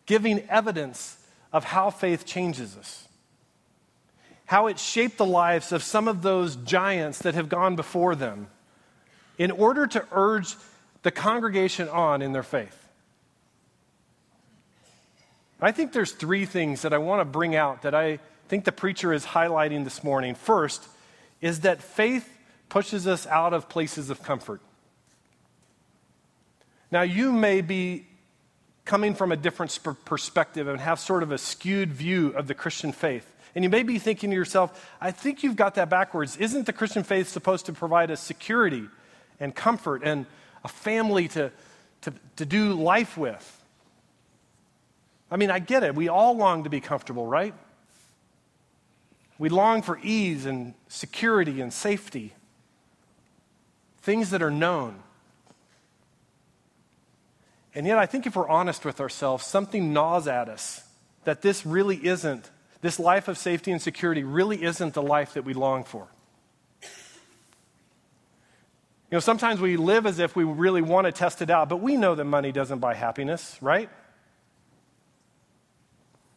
giving 0.06 0.48
evidence 0.50 1.18
of 1.56 1.64
how 1.64 1.90
faith 1.90 2.26
changes 2.26 2.76
us, 2.76 3.08
how 4.46 4.68
it 4.68 4.78
shaped 4.78 5.18
the 5.18 5.26
lives 5.26 5.72
of 5.72 5.82
some 5.82 6.10
of 6.10 6.22
those 6.22 6.58
giants 6.58 7.20
that 7.20 7.34
have 7.34 7.48
gone 7.48 7.78
before 7.78 8.14
them 8.14 8.48
in 9.38 9.52
order 9.52 9.88
to 9.88 10.06
urge 10.12 10.58
the 11.04 11.12
congregation 11.12 11.88
on 11.88 12.22
in 12.22 12.34
their 12.34 12.44
faith. 12.44 12.90
I 15.62 15.72
think 15.72 15.94
there's 15.94 16.12
three 16.12 16.46
things 16.46 16.82
that 16.82 16.92
I 16.92 16.98
want 16.98 17.22
to 17.22 17.26
bring 17.26 17.56
out 17.56 17.84
that 17.84 17.96
I 17.96 18.20
think 18.50 18.66
the 18.66 18.74
preacher 18.74 19.14
is 19.14 19.26
highlighting 19.26 19.86
this 19.86 20.04
morning. 20.04 20.36
First 20.36 20.86
is 21.40 21.62
that 21.62 21.82
faith 21.82 22.30
pushes 22.68 23.08
us 23.08 23.26
out 23.28 23.54
of 23.54 23.70
places 23.70 24.10
of 24.10 24.22
comfort. 24.22 24.60
Now, 26.92 27.04
you 27.04 27.32
may 27.32 27.62
be 27.62 28.08
coming 28.86 29.16
from 29.16 29.32
a 29.32 29.36
different 29.36 29.78
perspective 30.06 30.68
and 30.68 30.80
have 30.80 31.00
sort 31.00 31.24
of 31.24 31.32
a 31.32 31.38
skewed 31.38 31.92
view 31.92 32.30
of 32.30 32.48
the 32.48 32.54
Christian 32.54 32.92
faith. 32.92 33.30
And 33.56 33.64
you 33.64 33.70
may 33.70 33.84
be 33.84 34.00
thinking 34.00 34.30
to 34.30 34.36
yourself, 34.36 34.90
I 35.02 35.12
think 35.12 35.44
you've 35.44 35.56
got 35.56 35.76
that 35.76 35.90
backwards. 35.90 36.38
Isn't 36.38 36.66
the 36.66 36.74
Christian 36.74 37.04
faith 37.04 37.28
supposed 37.28 37.66
to 37.66 37.74
provide 37.74 38.12
us 38.12 38.22
security 38.22 38.88
and 39.40 39.56
comfort 39.56 40.04
and 40.04 40.26
a 40.64 40.68
family 40.68 41.28
to, 41.30 41.52
to, 42.02 42.14
to 42.36 42.46
do 42.46 42.74
life 42.74 43.18
with? 43.18 43.64
I 45.32 45.38
mean, 45.38 45.50
I 45.50 45.60
get 45.60 45.84
it. 45.84 45.96
We 45.96 46.10
all 46.10 46.36
long 46.38 46.66
to 46.66 46.70
be 46.70 46.80
comfortable, 46.80 47.26
right? 47.26 47.54
We 49.40 49.50
long 49.50 49.82
for 49.82 50.00
ease 50.04 50.46
and 50.46 50.74
security 50.88 51.60
and 51.62 51.74
safety, 51.74 52.34
things 54.02 54.30
that 54.30 54.42
are 54.42 54.52
known. 54.52 55.02
And 57.76 57.86
yet, 57.86 57.98
I 57.98 58.06
think 58.06 58.26
if 58.26 58.38
we're 58.38 58.48
honest 58.48 58.86
with 58.86 59.02
ourselves, 59.02 59.46
something 59.46 59.92
gnaws 59.92 60.28
at 60.30 60.48
us 60.48 60.82
that 61.26 61.42
this 61.42 61.66
really 61.66 61.98
isn't, 62.08 62.50
this 62.82 63.00
life 63.00 63.28
of 63.28 63.38
safety 63.38 63.72
and 63.72 63.82
security 63.82 64.24
really 64.24 64.64
isn't 64.64 64.94
the 64.94 65.02
life 65.02 65.34
that 65.34 65.44
we 65.44 65.54
long 65.54 65.84
for. 65.84 66.08
You 69.12 69.18
know, 69.18 69.20
sometimes 69.20 69.60
we 69.60 69.76
live 69.76 70.06
as 70.06 70.20
if 70.20 70.36
we 70.36 70.46
really 70.46 70.82
want 70.82 71.06
to 71.06 71.12
test 71.12 71.42
it 71.42 71.50
out, 71.50 71.68
but 71.68 71.78
we 71.78 71.98
know 71.98 72.16
that 72.16 72.24
money 72.24 72.54
doesn't 72.54 72.80
buy 72.80 72.94
happiness, 72.94 73.58
right? 73.62 73.90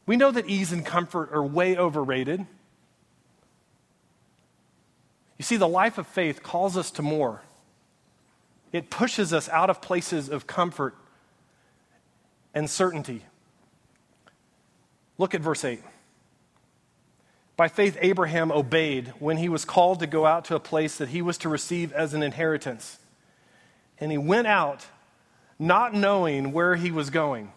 We 0.06 0.16
know 0.16 0.30
that 0.32 0.48
ease 0.48 0.72
and 0.72 0.84
comfort 0.84 1.30
are 1.32 1.44
way 1.44 1.76
overrated. 1.76 2.44
You 5.38 5.44
see, 5.44 5.56
the 5.56 5.68
life 5.68 5.98
of 5.98 6.06
faith 6.08 6.42
calls 6.42 6.76
us 6.76 6.90
to 6.92 7.02
more. 7.02 7.42
It 8.72 8.90
pushes 8.90 9.32
us 9.32 9.48
out 9.48 9.70
of 9.70 9.80
places 9.80 10.28
of 10.28 10.46
comfort 10.46 10.96
and 12.54 12.68
certainty. 12.68 13.24
Look 15.18 15.34
at 15.34 15.40
verse 15.40 15.64
8. 15.64 15.82
By 17.56 17.66
faith, 17.66 17.98
Abraham 18.00 18.52
obeyed 18.52 19.12
when 19.18 19.36
he 19.36 19.48
was 19.48 19.64
called 19.64 19.98
to 20.00 20.06
go 20.06 20.24
out 20.24 20.44
to 20.46 20.54
a 20.54 20.60
place 20.60 20.96
that 20.98 21.08
he 21.08 21.22
was 21.22 21.38
to 21.38 21.48
receive 21.48 21.92
as 21.92 22.14
an 22.14 22.22
inheritance. 22.22 22.98
And 23.98 24.12
he 24.12 24.18
went 24.18 24.46
out 24.46 24.86
not 25.58 25.92
knowing 25.92 26.52
where 26.52 26.76
he 26.76 26.92
was 26.92 27.10
going. 27.10 27.52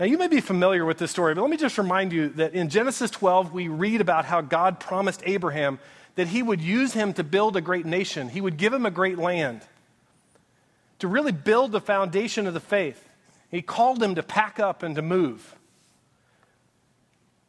Now, 0.00 0.06
you 0.06 0.18
may 0.18 0.26
be 0.26 0.40
familiar 0.40 0.84
with 0.84 0.98
this 0.98 1.12
story, 1.12 1.34
but 1.34 1.42
let 1.42 1.50
me 1.50 1.56
just 1.56 1.78
remind 1.78 2.12
you 2.12 2.30
that 2.30 2.54
in 2.54 2.68
Genesis 2.68 3.10
12, 3.10 3.52
we 3.52 3.68
read 3.68 4.00
about 4.00 4.24
how 4.24 4.40
God 4.40 4.80
promised 4.80 5.22
Abraham 5.24 5.78
that 6.16 6.28
he 6.28 6.42
would 6.42 6.60
use 6.60 6.92
him 6.92 7.12
to 7.14 7.22
build 7.22 7.56
a 7.56 7.60
great 7.60 7.86
nation, 7.86 8.28
he 8.28 8.40
would 8.40 8.56
give 8.56 8.72
him 8.72 8.86
a 8.86 8.90
great 8.90 9.18
land 9.18 9.60
to 10.98 11.08
really 11.08 11.32
build 11.32 11.72
the 11.72 11.80
foundation 11.80 12.46
of 12.46 12.54
the 12.54 12.60
faith. 12.60 13.08
He 13.50 13.62
called 13.62 14.00
them 14.00 14.14
to 14.16 14.22
pack 14.22 14.60
up 14.60 14.82
and 14.82 14.94
to 14.96 15.02
move. 15.02 15.56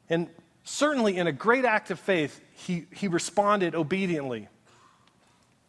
And 0.09 0.27
certainly, 0.63 1.17
in 1.17 1.27
a 1.27 1.31
great 1.31 1.65
act 1.65 1.91
of 1.91 1.99
faith, 1.99 2.39
he, 2.53 2.85
he 2.93 3.07
responded 3.07 3.75
obediently. 3.75 4.47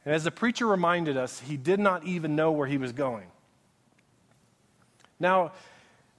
And 0.05 0.15
as 0.15 0.25
the 0.25 0.31
preacher 0.31 0.67
reminded 0.67 1.17
us, 1.17 1.41
he 1.41 1.57
did 1.57 1.81
not 1.81 2.05
even 2.05 2.37
know 2.37 2.53
where 2.53 2.67
he 2.67 2.79
was 2.79 2.93
going. 2.93 3.27
Now, 5.19 5.53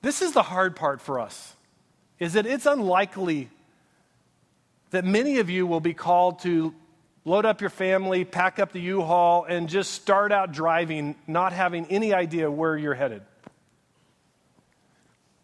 this 0.01 0.22
is 0.22 0.34
the 0.34 0.44
hard 0.44 0.75
part 0.75 1.01
for 1.01 1.20
us, 1.20 1.56
is 2.20 2.34
that 2.34 2.46
it's 2.46 2.65
unlikely 2.65 3.50
that 4.91 5.06
many 5.06 5.39
of 5.39 5.50
you 5.50 5.65
will 5.65 5.80
be 5.80 5.94
called 5.94 6.39
to 6.39 6.75
load 7.25 7.46
up 7.46 7.62
your 7.62 7.70
family, 7.70 8.25
pack 8.25 8.60
up 8.60 8.72
the 8.72 8.82
U 8.82 9.01
Haul, 9.01 9.46
and 9.46 9.70
just 9.70 9.92
start 9.92 10.32
out 10.32 10.51
driving, 10.51 11.16
not 11.28 11.54
having 11.54 11.86
any 11.88 12.13
idea 12.13 12.50
where 12.50 12.75
you're 12.75 12.96
headed. 12.96 13.22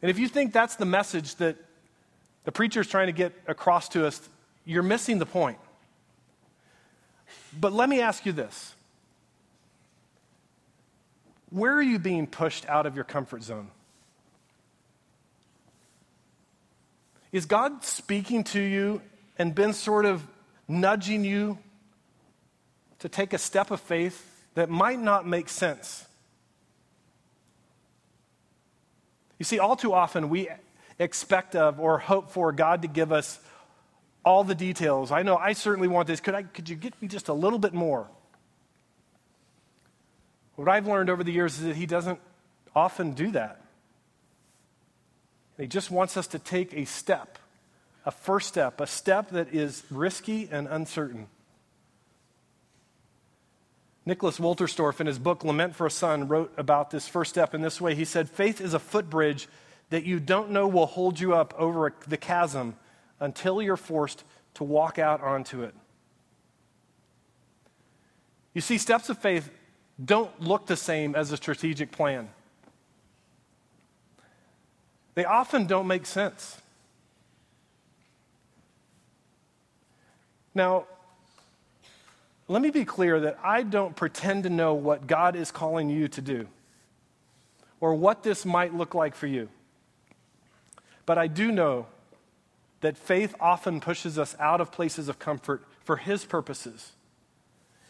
And 0.02 0.10
if 0.10 0.20
you 0.20 0.28
think 0.28 0.54
that's 0.54 0.76
the 0.76 0.86
message 0.86 1.36
that 1.36 1.58
the 2.46 2.52
preacher 2.52 2.82
is 2.82 2.88
trying 2.88 3.08
to 3.08 3.14
get 3.14 3.34
across 3.48 3.90
to 3.90 4.06
us, 4.06 4.22
you're 4.66 4.84
missing 4.84 5.20
the 5.20 5.26
point. 5.26 5.58
But 7.60 7.74
let 7.74 7.90
me 7.90 8.02
ask 8.02 8.26
you 8.26 8.32
this 8.32 8.76
Where 11.50 11.74
are 11.74 11.82
you 11.82 12.00
being 12.00 12.28
pushed 12.28 12.66
out 12.68 12.86
of 12.86 12.96
your 12.96 13.04
comfort 13.04 13.44
zone? 13.44 13.70
Is 17.32 17.46
God 17.46 17.84
speaking 17.84 18.44
to 18.46 18.62
you 18.62 19.02
and 19.38 19.54
been 19.54 19.74
sort 19.74 20.06
of 20.06 20.26
nudging 20.68 21.24
you 21.24 21.60
to 23.00 23.10
take 23.10 23.34
a 23.34 23.38
step 23.38 23.72
of 23.72 23.80
faith 23.82 24.46
that 24.56 24.70
might 24.70 25.00
not 25.00 25.28
make 25.28 25.50
sense. 25.50 26.06
You 29.38 29.46
see, 29.46 29.60
all 29.60 29.76
too 29.76 29.94
often 29.94 30.30
we 30.30 30.50
expect 31.00 31.56
of 31.56 31.80
or 31.80 32.00
hope 32.00 32.32
for 32.32 32.52
God 32.52 32.82
to 32.82 32.88
give 32.88 33.12
us 33.12 33.40
all 34.26 34.44
the 34.44 34.56
details. 34.56 35.12
I 35.12 35.24
know 35.24 35.38
I 35.38 35.54
certainly 35.54 35.88
want 35.88 36.08
this. 36.08 36.20
Could, 36.20 36.34
I, 36.34 36.44
could 36.44 36.68
you 36.68 36.76
get 36.76 37.00
me 37.02 37.08
just 37.08 37.28
a 37.28 37.34
little 37.34 37.60
bit 37.60 37.74
more? 37.74 38.08
What 40.56 40.68
I've 40.68 40.88
learned 40.88 41.10
over 41.10 41.24
the 41.24 41.32
years 41.32 41.60
is 41.60 41.66
that 41.66 41.76
He 41.76 41.86
doesn't 41.86 42.20
often 42.76 43.12
do 43.12 43.32
that. 43.32 43.62
He 45.58 45.68
just 45.68 45.90
wants 45.90 46.18
us 46.18 46.28
to 46.28 46.40
take 46.40 46.74
a 46.74 46.86
step, 46.86 47.40
a 48.06 48.12
first 48.12 48.48
step, 48.48 48.82
a 48.82 48.88
step 48.88 49.30
that 49.30 49.54
is 49.54 49.84
risky 49.90 50.50
and 50.52 50.68
uncertain. 50.68 51.28
Nicholas 54.08 54.40
Wolterstorff, 54.40 55.02
in 55.02 55.08
his 55.08 55.20
book 55.20 55.44
Lament 55.44 55.76
for 55.76 55.86
a 55.86 55.92
Son, 55.92 56.30
wrote 56.30 56.54
about 56.56 56.92
this 56.92 57.10
first 57.10 57.30
step 57.30 57.54
in 57.54 57.62
this 57.62 57.82
way. 57.82 57.94
He 57.94 58.06
said, 58.06 58.30
Faith 58.30 58.62
is 58.62 58.74
a 58.74 58.80
footbridge 58.80 59.50
that 59.90 60.06
you 60.06 60.22
don't 60.22 60.50
know 60.50 60.66
will 60.66 60.86
hold 60.86 61.20
you 61.20 61.36
up 61.36 61.54
over 61.58 61.94
the 62.08 62.16
chasm 62.16 62.78
until 63.20 63.62
you're 63.62 63.76
forced 63.76 64.24
to 64.54 64.64
walk 64.64 64.98
out 64.98 65.20
onto 65.20 65.62
it. 65.62 65.76
You 68.54 68.62
see, 68.62 68.78
steps 68.78 69.10
of 69.10 69.18
faith 69.18 69.50
don't 70.04 70.42
look 70.42 70.68
the 70.68 70.78
same 70.78 71.14
as 71.14 71.34
a 71.34 71.38
strategic 71.38 71.92
plan. 71.92 72.30
They 75.16 75.26
often 75.26 75.68
don't 75.68 75.86
make 75.86 76.06
sense. 76.06 76.62
Now, 80.56 80.86
let 82.48 82.62
me 82.62 82.70
be 82.70 82.86
clear 82.86 83.20
that 83.22 83.40
I 83.44 83.64
don't 83.64 83.96
pretend 83.96 84.44
to 84.44 84.50
know 84.50 84.74
what 84.74 85.08
God 85.08 85.36
is 85.36 85.52
calling 85.52 85.90
you 85.90 86.08
to 86.10 86.22
do 86.22 86.48
or 87.80 87.94
what 87.94 88.24
this 88.24 88.46
might 88.46 88.74
look 88.74 88.96
like 88.96 89.16
for 89.16 89.28
you. 89.28 89.50
But 91.06 91.18
I 91.18 91.28
do 91.28 91.52
know 91.52 91.88
that 92.82 92.98
faith 92.98 93.36
often 93.40 93.80
pushes 93.80 94.18
us 94.18 94.36
out 94.40 94.62
of 94.62 94.72
places 94.72 95.10
of 95.10 95.20
comfort 95.20 95.66
for 95.84 95.98
His 95.98 96.26
purposes. 96.26 96.94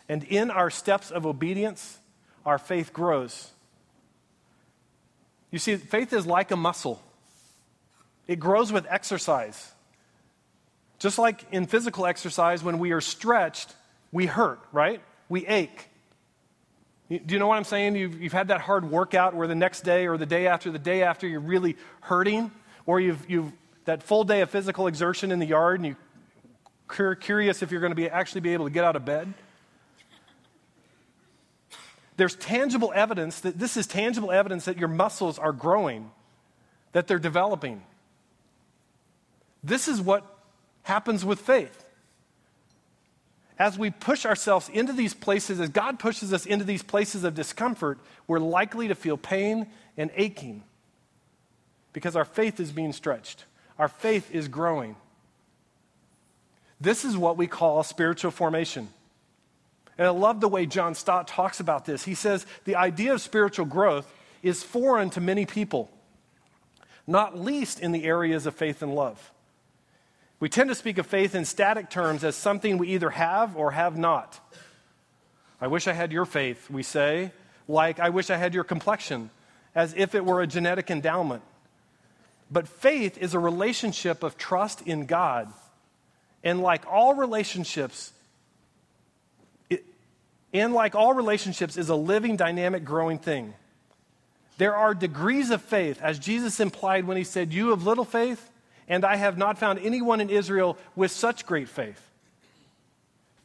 And 0.09 0.23
in 0.23 0.49
our 0.49 0.69
steps 0.69 1.11
of 1.11 1.25
obedience, 1.25 1.99
our 2.45 2.57
faith 2.57 2.93
grows. 2.93 3.51
You 5.51 5.59
see, 5.59 5.75
faith 5.75 6.13
is 6.13 6.25
like 6.25 6.51
a 6.51 6.55
muscle, 6.55 7.01
it 8.27 8.39
grows 8.39 8.71
with 8.71 8.85
exercise. 8.89 9.71
Just 10.99 11.19
like 11.19 11.45
in 11.51 11.67
physical 11.67 12.07
exercise, 12.07 12.63
when 12.63 12.79
we 12.79 12.91
are 12.91 13.01
stretched, 13.01 13.75
we 14.11 14.25
hurt, 14.25 14.59
right? 14.71 15.01
We 15.29 15.45
ache. 15.47 15.89
Do 17.09 17.33
you 17.33 17.39
know 17.39 17.47
what 17.47 17.55
I'm 17.55 17.63
saying? 17.63 17.95
You've, 17.95 18.21
you've 18.21 18.33
had 18.33 18.49
that 18.49 18.61
hard 18.61 18.89
workout 18.89 19.33
where 19.33 19.47
the 19.47 19.55
next 19.55 19.81
day 19.81 20.07
or 20.07 20.17
the 20.17 20.25
day 20.25 20.47
after, 20.47 20.71
the 20.71 20.79
day 20.79 21.03
after, 21.03 21.25
you're 21.27 21.39
really 21.39 21.77
hurting, 22.01 22.51
or 22.85 22.99
you've, 22.99 23.29
you've 23.29 23.51
that 23.85 24.03
full 24.03 24.25
day 24.25 24.41
of 24.41 24.49
physical 24.49 24.87
exertion 24.87 25.31
in 25.31 25.39
the 25.39 25.45
yard 25.45 25.79
and 25.79 25.95
you're 26.97 27.15
curious 27.15 27.63
if 27.63 27.71
you're 27.71 27.79
going 27.79 27.91
to 27.91 27.95
be, 27.95 28.09
actually 28.09 28.41
be 28.41 28.53
able 28.53 28.65
to 28.65 28.71
get 28.71 28.83
out 28.83 28.97
of 28.97 29.05
bed. 29.05 29.33
There's 32.17 32.35
tangible 32.35 32.91
evidence 32.93 33.39
that 33.41 33.57
this 33.57 33.77
is 33.77 33.87
tangible 33.87 34.31
evidence 34.31 34.65
that 34.65 34.77
your 34.77 34.89
muscles 34.89 35.39
are 35.39 35.53
growing, 35.53 36.11
that 36.91 37.07
they're 37.07 37.19
developing. 37.19 37.83
This 39.63 39.87
is 39.87 40.01
what 40.01 40.25
happens 40.83 41.23
with 41.23 41.39
faith 41.39 41.85
as 43.59 43.77
we 43.77 43.89
push 43.89 44.25
ourselves 44.25 44.69
into 44.69 44.93
these 44.93 45.13
places, 45.13 45.59
as 45.59 45.69
God 45.69 45.99
pushes 45.99 46.31
us 46.31 46.45
into 46.45 46.63
these 46.63 46.83
places 46.83 47.23
of 47.23 47.33
discomfort, 47.33 47.99
we're 48.27 48.39
likely 48.39 48.87
to 48.89 48.95
feel 48.95 49.17
pain 49.17 49.67
and 49.97 50.11
aching 50.15 50.63
because 51.93 52.15
our 52.15 52.25
faith 52.25 52.59
is 52.59 52.71
being 52.71 52.93
stretched, 52.93 53.45
our 53.79 53.87
faith 53.87 54.33
is 54.33 54.47
growing. 54.47 54.95
This 56.79 57.03
is 57.03 57.17
what 57.17 57.37
we 57.37 57.47
call 57.47 57.81
spiritual 57.81 58.29
formation. 58.29 58.89
And 59.97 60.05
I 60.05 60.11
love 60.11 60.41
the 60.41 60.47
way 60.47 60.67
John 60.67 60.93
Stott 60.93 61.27
talks 61.27 61.59
about 61.59 61.85
this. 61.85 62.03
He 62.03 62.13
says 62.13 62.45
the 62.65 62.75
idea 62.75 63.13
of 63.13 63.21
spiritual 63.21 63.65
growth 63.65 64.11
is 64.43 64.61
foreign 64.61 65.09
to 65.11 65.21
many 65.21 65.47
people, 65.47 65.89
not 67.07 67.39
least 67.39 67.79
in 67.79 67.91
the 67.91 68.03
areas 68.03 68.45
of 68.45 68.53
faith 68.53 68.83
and 68.83 68.93
love. 68.93 69.31
We 70.39 70.49
tend 70.49 70.69
to 70.69 70.75
speak 70.75 70.97
of 70.97 71.07
faith 71.07 71.33
in 71.33 71.45
static 71.45 71.89
terms 71.89 72.23
as 72.23 72.35
something 72.35 72.77
we 72.77 72.89
either 72.89 73.09
have 73.09 73.57
or 73.57 73.71
have 73.71 73.97
not. 73.97 74.39
I 75.59 75.67
wish 75.67 75.87
I 75.87 75.93
had 75.93 76.11
your 76.11 76.25
faith, 76.25 76.69
we 76.69 76.83
say, 76.83 77.31
like 77.67 77.99
I 77.99 78.09
wish 78.09 78.29
I 78.29 78.37
had 78.37 78.53
your 78.53 78.63
complexion, 78.63 79.31
as 79.73 79.93
if 79.97 80.13
it 80.13 80.23
were 80.23 80.41
a 80.41 80.47
genetic 80.47 80.91
endowment. 80.91 81.41
But 82.51 82.67
faith 82.67 83.17
is 83.17 83.33
a 83.33 83.39
relationship 83.39 84.23
of 84.23 84.37
trust 84.37 84.81
in 84.83 85.05
God. 85.05 85.51
And 86.43 86.61
like 86.61 86.85
all 86.87 87.15
relationships, 87.15 88.13
it, 89.69 89.83
and 90.53 90.73
like 90.73 90.95
all 90.95 91.13
relationships, 91.13 91.77
is 91.77 91.89
a 91.89 91.95
living, 91.95 92.37
dynamic, 92.37 92.85
growing 92.85 93.17
thing. 93.17 93.53
There 94.57 94.75
are 94.75 94.93
degrees 94.93 95.49
of 95.49 95.61
faith, 95.61 95.99
as 96.01 96.19
Jesus 96.19 96.59
implied 96.59 97.05
when 97.05 97.17
he 97.17 97.23
said, 97.23 97.51
You 97.51 97.71
have 97.71 97.83
little 97.83 98.05
faith, 98.05 98.49
and 98.87 99.03
I 99.03 99.15
have 99.15 99.37
not 99.37 99.57
found 99.57 99.79
anyone 99.79 100.21
in 100.21 100.29
Israel 100.29 100.77
with 100.95 101.11
such 101.11 101.45
great 101.45 101.69
faith. 101.69 102.01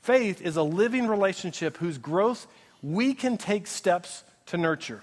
Faith 0.01 0.41
is 0.43 0.57
a 0.57 0.63
living 0.63 1.07
relationship 1.07 1.77
whose 1.77 1.99
growth 1.99 2.47
we 2.83 3.15
can 3.15 3.37
take 3.37 3.67
steps 3.67 4.25
to 4.47 4.57
nurture. 4.57 5.03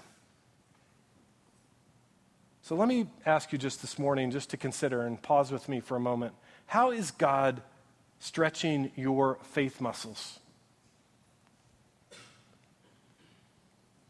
So 2.62 2.76
let 2.76 2.86
me 2.86 3.06
ask 3.26 3.52
you 3.52 3.58
just 3.58 3.80
this 3.80 3.98
morning, 3.98 4.30
just 4.30 4.50
to 4.50 4.56
consider 4.56 5.06
and 5.06 5.20
pause 5.20 5.50
with 5.50 5.68
me 5.68 5.80
for 5.80 5.96
a 5.96 6.00
moment. 6.00 6.34
How 6.66 6.90
is 6.92 7.10
God 7.10 7.62
stretching 8.20 8.92
your 8.94 9.38
faith 9.42 9.80
muscles? 9.80 10.38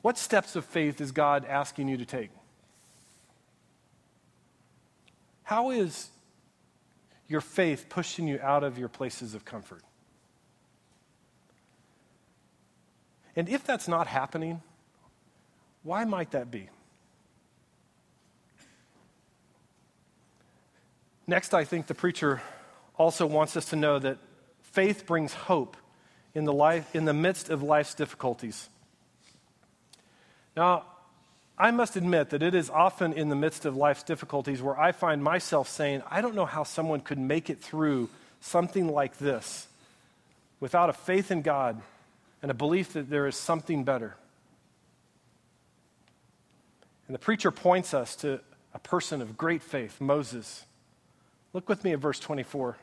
What 0.03 0.19
steps 0.19 0.57
of 0.57 0.65
faith 0.65 1.01
is 1.01 1.13
God 1.13 1.45
asking 1.47 1.89
you 1.89 1.97
to 1.97 2.05
take? 2.05 2.31
How 5.45 5.71
is 5.71 6.09
your 7.31 7.41
faith 7.41 7.87
pushing 7.89 8.27
you 8.27 8.41
out 8.43 8.65
of 8.65 8.77
your 8.77 8.89
places 8.89 9.35
of 9.35 9.45
comfort. 9.45 9.83
And 13.37 13.49
if 13.49 13.65
that's 13.65 13.87
not 13.87 14.09
happening, 14.09 14.61
why 15.85 16.05
might 16.05 16.33
that 16.33 16.51
be? 16.51 16.69
Next, 21.29 21.55
I 21.55 21.63
think 21.63 21.87
the 21.87 21.95
preacher 21.95 22.43
also 22.97 23.25
wants 23.27 23.57
us 23.57 23.67
to 23.67 23.77
know 23.77 24.01
that 24.01 24.19
faith 24.63 25.07
brings 25.07 25.33
hope 25.33 25.77
in 26.35 26.45
the, 26.45 26.53
life, 26.53 26.97
in 26.97 27.05
the 27.05 27.15
midst 27.15 27.49
of 27.49 27.63
life's 27.63 27.95
difficulties. 27.95 28.69
Now, 30.57 30.85
I 31.61 31.73
must 31.73 31.95
admit 31.95 32.31
that 32.31 32.43
it 32.43 32.55
is 32.55 32.71
often 32.71 33.13
in 33.13 33.29
the 33.29 33.37
midst 33.37 33.67
of 33.67 33.77
life's 33.77 34.03
difficulties 34.03 34.63
where 34.63 34.81
I 34.81 34.93
find 34.93 35.23
myself 35.23 35.69
saying, 35.69 36.03
I 36.11 36.23
don't 36.23 36.35
know 36.35 36.47
how 36.47 36.65
someone 36.65 37.01
could 37.01 37.19
make 37.19 37.51
it 37.51 37.61
through 37.61 38.09
something 38.41 38.89
like 38.89 39.19
this 39.19 39.69
without 40.59 40.89
a 40.89 40.95
faith 40.95 41.31
in 41.31 41.43
God 41.43 41.83
and 42.41 42.51
a 42.51 42.55
belief 42.55 42.95
that 42.95 43.11
there 43.11 43.27
is 43.27 43.37
something 43.37 43.85
better. 43.85 44.17
And 47.07 47.15
the 47.15 47.19
preacher 47.19 47.51
points 47.51 47.93
us 47.93 48.17
to 48.17 48.41
a 48.73 48.79
person 48.79 49.21
of 49.21 49.37
great 49.37 49.63
faith, 49.63 50.01
Moses. 50.01 50.65
Look 51.53 51.69
with 51.69 51.85
me 51.85 51.93
at 51.93 51.99
verse 51.99 52.19
24. 52.19 52.79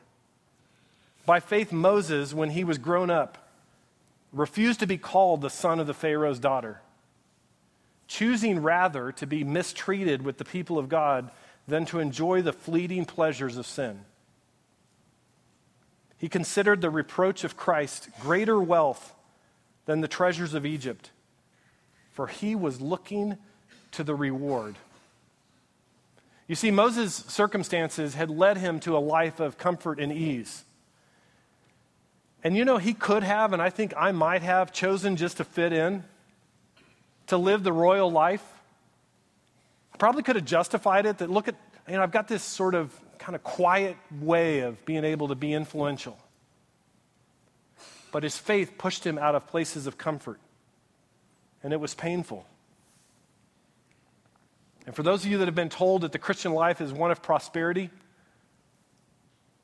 By 1.26 1.40
faith, 1.40 1.72
Moses, 1.72 2.32
when 2.32 2.50
he 2.50 2.62
was 2.62 2.78
grown 2.78 3.10
up, 3.10 3.38
refused 4.32 4.78
to 4.80 4.86
be 4.86 4.98
called 4.98 5.40
the 5.40 5.50
son 5.50 5.80
of 5.80 5.88
the 5.88 5.94
Pharaoh's 5.94 6.38
daughter 6.38 6.80
choosing 8.08 8.62
rather 8.62 9.12
to 9.12 9.26
be 9.26 9.44
mistreated 9.44 10.22
with 10.22 10.38
the 10.38 10.44
people 10.44 10.78
of 10.78 10.88
God 10.88 11.30
than 11.68 11.84
to 11.86 12.00
enjoy 12.00 12.42
the 12.42 12.52
fleeting 12.52 13.04
pleasures 13.04 13.56
of 13.58 13.66
sin. 13.66 14.00
He 16.16 16.28
considered 16.28 16.80
the 16.80 16.90
reproach 16.90 17.44
of 17.44 17.56
Christ 17.56 18.08
greater 18.20 18.58
wealth 18.58 19.14
than 19.84 20.00
the 20.00 20.08
treasures 20.08 20.54
of 20.54 20.66
Egypt, 20.66 21.10
for 22.10 22.26
he 22.26 22.56
was 22.56 22.80
looking 22.80 23.36
to 23.92 24.02
the 24.02 24.14
reward. 24.14 24.76
You 26.48 26.54
see, 26.54 26.70
Moses' 26.70 27.14
circumstances 27.14 28.14
had 28.14 28.30
led 28.30 28.56
him 28.56 28.80
to 28.80 28.96
a 28.96 28.98
life 28.98 29.38
of 29.38 29.58
comfort 29.58 30.00
and 30.00 30.10
ease. 30.10 30.64
And 32.42 32.56
you 32.56 32.64
know, 32.64 32.78
he 32.78 32.94
could 32.94 33.22
have, 33.22 33.52
and 33.52 33.60
I 33.60 33.68
think 33.68 33.92
I 33.96 34.12
might 34.12 34.42
have, 34.42 34.72
chosen 34.72 35.16
just 35.16 35.36
to 35.36 35.44
fit 35.44 35.72
in 35.72 36.04
to 37.28 37.36
live 37.36 37.62
the 37.62 37.72
royal 37.72 38.10
life. 38.10 38.44
I 39.94 39.96
probably 39.96 40.22
could 40.22 40.36
have 40.36 40.44
justified 40.44 41.06
it 41.06 41.18
that 41.18 41.30
look 41.30 41.48
at, 41.48 41.54
you 41.88 41.94
know, 41.94 42.02
I've 42.02 42.12
got 42.12 42.28
this 42.28 42.42
sort 42.42 42.74
of 42.74 42.92
kind 43.18 43.34
of 43.34 43.42
quiet 43.42 43.96
way 44.20 44.60
of 44.60 44.84
being 44.84 45.04
able 45.04 45.28
to 45.28 45.34
be 45.34 45.52
influential. 45.52 46.18
But 48.10 48.22
his 48.22 48.38
faith 48.38 48.78
pushed 48.78 49.04
him 49.04 49.18
out 49.18 49.34
of 49.34 49.46
places 49.46 49.86
of 49.86 49.98
comfort, 49.98 50.40
and 51.62 51.72
it 51.72 51.80
was 51.80 51.94
painful. 51.94 52.46
And 54.86 54.96
for 54.96 55.02
those 55.02 55.24
of 55.24 55.30
you 55.30 55.38
that 55.38 55.46
have 55.46 55.54
been 55.54 55.68
told 55.68 56.02
that 56.02 56.12
the 56.12 56.18
Christian 56.18 56.54
life 56.54 56.80
is 56.80 56.92
one 56.92 57.10
of 57.10 57.20
prosperity, 57.20 57.90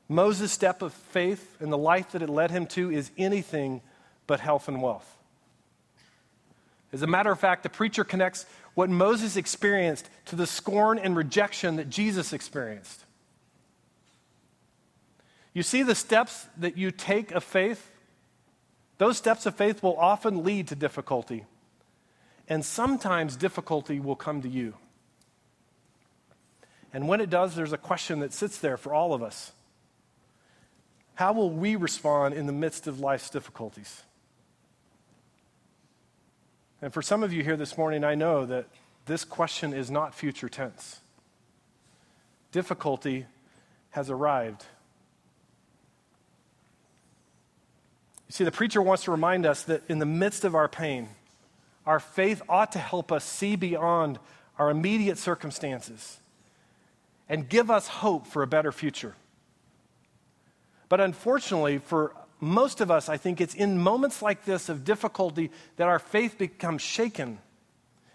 Moses' 0.07 0.51
step 0.51 0.83
of 0.83 0.93
faith 0.93 1.57
and 1.59 1.71
the 1.71 1.77
life 1.77 2.11
that 2.11 2.21
it 2.21 2.29
led 2.29 2.51
him 2.51 2.67
to 2.67 2.91
is 2.91 3.09
anything 3.17 3.81
but 4.27 4.39
health 4.39 4.67
and 4.67 4.83
wealth. 4.83 5.11
As 6.95 7.01
a 7.01 7.07
matter 7.07 7.29
of 7.29 7.37
fact, 7.37 7.63
the 7.63 7.69
preacher 7.69 8.05
connects 8.05 8.45
what 8.73 8.89
Moses 8.89 9.35
experienced 9.35 10.09
to 10.27 10.37
the 10.37 10.47
scorn 10.47 10.97
and 10.97 11.13
rejection 11.13 11.75
that 11.75 11.89
Jesus 11.89 12.31
experienced. 12.31 13.03
You 15.53 15.61
see, 15.61 15.83
the 15.83 15.93
steps 15.93 16.47
that 16.55 16.77
you 16.77 16.91
take 16.91 17.31
of 17.31 17.43
faith, 17.43 17.91
those 18.97 19.17
steps 19.17 19.45
of 19.45 19.55
faith 19.55 19.83
will 19.83 19.97
often 19.97 20.45
lead 20.45 20.69
to 20.69 20.75
difficulty. 20.75 21.43
And 22.47 22.63
sometimes 22.63 23.35
difficulty 23.35 23.99
will 23.99 24.15
come 24.15 24.41
to 24.43 24.49
you. 24.49 24.75
And 26.93 27.09
when 27.09 27.19
it 27.19 27.29
does, 27.29 27.55
there's 27.55 27.73
a 27.73 27.77
question 27.77 28.21
that 28.21 28.31
sits 28.31 28.59
there 28.59 28.77
for 28.77 28.93
all 28.93 29.13
of 29.13 29.21
us. 29.21 29.51
How 31.15 31.33
will 31.33 31.49
we 31.49 31.75
respond 31.75 32.35
in 32.35 32.45
the 32.45 32.53
midst 32.53 32.87
of 32.87 33.01
life's 33.01 33.29
difficulties? 33.29 34.03
And 36.85 36.93
for 36.93 37.01
some 37.01 37.23
of 37.23 37.33
you 37.33 37.43
here 37.43 37.57
this 37.57 37.79
morning, 37.79 38.03
I 38.03 38.13
know 38.13 38.45
that 38.45 38.67
this 39.07 39.25
question 39.25 39.73
is 39.73 39.89
not 39.89 40.13
future 40.13 40.47
tense. 40.47 40.99
Difficulty 42.51 43.25
has 43.89 44.11
arrived. 44.11 44.63
You 48.27 48.33
see, 48.33 48.43
the 48.43 48.51
preacher 48.51 48.83
wants 48.83 49.05
to 49.05 49.11
remind 49.11 49.47
us 49.47 49.63
that 49.63 49.81
in 49.89 49.97
the 49.97 50.05
midst 50.05 50.45
of 50.45 50.53
our 50.53 50.67
pain, 50.67 51.09
our 51.87 51.99
faith 51.99 52.43
ought 52.47 52.73
to 52.73 52.79
help 52.79 53.11
us 53.11 53.23
see 53.23 53.55
beyond 53.55 54.19
our 54.59 54.69
immediate 54.69 55.17
circumstances 55.17 56.19
and 57.27 57.49
give 57.49 57.71
us 57.71 57.87
hope 57.87 58.27
for 58.27 58.43
a 58.43 58.47
better 58.47 58.71
future. 58.71 59.15
But 60.87 61.01
unfortunately, 61.01 61.79
for 61.79 62.13
most 62.45 62.79
of 62.79 62.91
us, 62.91 63.09
I 63.09 63.17
think 63.17 63.41
it's 63.41 63.55
in 63.55 63.79
moments 63.79 64.21
like 64.21 64.45
this 64.45 64.69
of 64.69 64.83
difficulty 64.83 65.49
that 65.77 65.87
our 65.87 65.97
faith 65.97 66.37
becomes 66.37 66.83
shaken. 66.83 67.39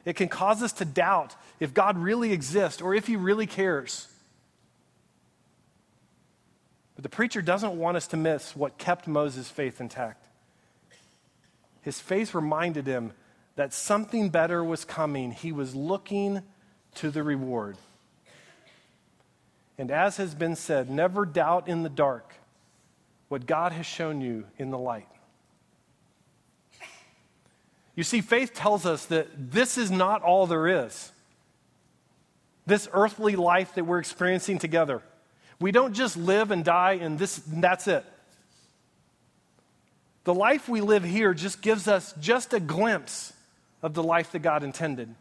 It 0.04 0.14
can 0.14 0.28
cause 0.28 0.62
us 0.62 0.72
to 0.74 0.84
doubt 0.84 1.34
if 1.58 1.74
God 1.74 1.98
really 1.98 2.32
exists 2.32 2.80
or 2.80 2.94
if 2.94 3.08
He 3.08 3.16
really 3.16 3.46
cares. 3.46 4.06
But 6.94 7.02
the 7.02 7.08
preacher 7.08 7.42
doesn't 7.42 7.76
want 7.76 7.96
us 7.96 8.06
to 8.08 8.16
miss 8.16 8.54
what 8.54 8.78
kept 8.78 9.08
Moses' 9.08 9.50
faith 9.50 9.80
intact. 9.80 10.24
His 11.82 11.98
faith 11.98 12.32
reminded 12.32 12.86
him 12.86 13.12
that 13.56 13.72
something 13.72 14.28
better 14.28 14.62
was 14.62 14.84
coming. 14.84 15.32
He 15.32 15.50
was 15.50 15.74
looking 15.74 16.42
to 16.96 17.10
the 17.10 17.24
reward. 17.24 17.76
And 19.76 19.90
as 19.90 20.18
has 20.18 20.34
been 20.34 20.56
said, 20.56 20.88
never 20.88 21.24
doubt 21.26 21.66
in 21.68 21.82
the 21.82 21.88
dark 21.88 22.34
what 23.30 23.46
God 23.46 23.70
has 23.70 23.86
shown 23.86 24.20
you 24.20 24.44
in 24.58 24.70
the 24.70 24.78
light. 24.78 25.06
You 27.94 28.02
see, 28.02 28.20
faith 28.22 28.54
tells 28.54 28.84
us 28.84 29.06
that 29.06 29.52
this 29.52 29.78
is 29.78 29.88
not 29.88 30.22
all 30.22 30.48
there 30.48 30.66
is. 30.84 31.12
This 32.66 32.88
earthly 32.92 33.36
life 33.36 33.76
that 33.76 33.84
we're 33.84 34.00
experiencing 34.00 34.58
together. 34.58 35.00
We 35.60 35.70
don't 35.70 35.94
just 35.94 36.16
live 36.16 36.50
and 36.50 36.64
die 36.64 36.94
and 37.00 37.20
this 37.20 37.46
and 37.46 37.62
that's 37.62 37.86
it. 37.86 38.04
The 40.24 40.34
life 40.34 40.68
we 40.68 40.80
live 40.80 41.04
here 41.04 41.32
just 41.32 41.62
gives 41.62 41.86
us 41.86 42.12
just 42.20 42.52
a 42.52 42.58
glimpse 42.58 43.32
of 43.80 43.94
the 43.94 44.02
life 44.02 44.32
that 44.32 44.40
God 44.40 44.64
intended. 44.64 45.14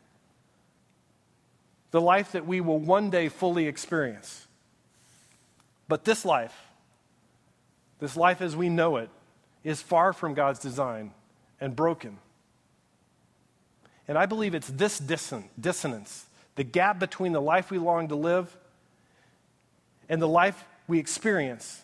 The 1.92 2.02
life 2.02 2.32
that 2.32 2.48
we 2.48 2.60
will 2.60 2.80
one 2.80 3.12
day 3.12 3.30
fully 3.30 3.68
experience. 3.68 4.48
But 5.88 6.06
this 6.06 6.26
life, 6.26 6.69
this 8.00 8.16
life 8.16 8.42
as 8.42 8.56
we 8.56 8.70
know 8.70 8.98
it 8.98 9.10
is 9.64 9.82
far 9.82 10.14
from 10.14 10.34
God's 10.34 10.60
design 10.60 11.12
and 11.60 11.76
broken. 11.76 12.18
And 14.08 14.18
I 14.18 14.26
believe 14.26 14.56
it's 14.56 14.70
this 14.70 14.98
dissonance, 14.98 16.26
the 16.56 16.64
gap 16.64 16.98
between 16.98 17.32
the 17.32 17.42
life 17.42 17.70
we 17.70 17.78
long 17.78 18.08
to 18.08 18.16
live 18.16 18.56
and 20.08 20.22
the 20.22 20.28
life 20.28 20.66
we 20.88 20.98
experience, 20.98 21.84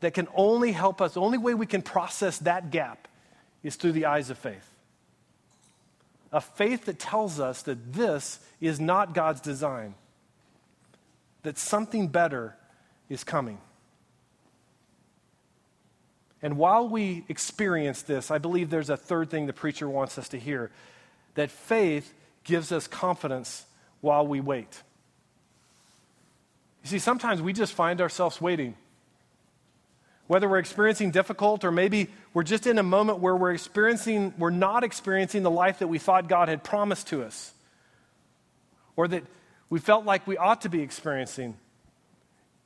that 0.00 0.14
can 0.14 0.28
only 0.34 0.72
help 0.72 1.00
us, 1.00 1.14
the 1.14 1.20
only 1.20 1.38
way 1.38 1.54
we 1.54 1.66
can 1.66 1.82
process 1.82 2.38
that 2.38 2.70
gap 2.70 3.08
is 3.62 3.76
through 3.76 3.92
the 3.92 4.06
eyes 4.06 4.30
of 4.30 4.38
faith. 4.38 4.66
A 6.32 6.40
faith 6.40 6.86
that 6.86 6.98
tells 6.98 7.40
us 7.40 7.62
that 7.62 7.92
this 7.92 8.40
is 8.60 8.80
not 8.80 9.14
God's 9.14 9.40
design, 9.40 9.94
that 11.42 11.58
something 11.58 12.08
better 12.08 12.56
is 13.08 13.24
coming. 13.24 13.58
And 16.42 16.56
while 16.56 16.88
we 16.88 17.24
experience 17.28 18.02
this, 18.02 18.30
I 18.30 18.38
believe 18.38 18.70
there's 18.70 18.90
a 18.90 18.96
third 18.96 19.30
thing 19.30 19.46
the 19.46 19.52
preacher 19.52 19.88
wants 19.88 20.16
us 20.18 20.28
to 20.30 20.38
hear 20.38 20.70
that 21.34 21.50
faith 21.50 22.12
gives 22.44 22.72
us 22.72 22.86
confidence 22.86 23.66
while 24.00 24.26
we 24.26 24.40
wait. 24.40 24.82
You 26.82 26.88
see, 26.88 26.98
sometimes 26.98 27.42
we 27.42 27.52
just 27.52 27.74
find 27.74 28.00
ourselves 28.00 28.40
waiting. 28.40 28.74
Whether 30.28 30.48
we're 30.48 30.58
experiencing 30.58 31.10
difficult 31.10 31.64
or 31.64 31.72
maybe 31.72 32.08
we're 32.32 32.44
just 32.44 32.66
in 32.66 32.78
a 32.78 32.82
moment 32.82 33.18
where 33.18 33.36
we're 33.36 33.52
experiencing, 33.52 34.32
we're 34.38 34.50
not 34.50 34.84
experiencing 34.84 35.42
the 35.42 35.50
life 35.50 35.80
that 35.80 35.88
we 35.88 35.98
thought 35.98 36.28
God 36.28 36.48
had 36.48 36.64
promised 36.64 37.08
to 37.08 37.22
us, 37.22 37.52
or 38.96 39.08
that 39.08 39.24
we 39.68 39.78
felt 39.78 40.04
like 40.04 40.26
we 40.26 40.36
ought 40.36 40.62
to 40.62 40.68
be 40.68 40.80
experiencing. 40.80 41.56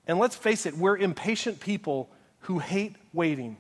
And 0.07 0.19
let's 0.19 0.37
face 0.37 0.67
it, 0.67 0.77
we're 0.77 0.97
impatient 0.97 1.59
people 1.59 2.11
who 2.41 2.59
hate 2.59 2.95
waiting. 3.13 3.57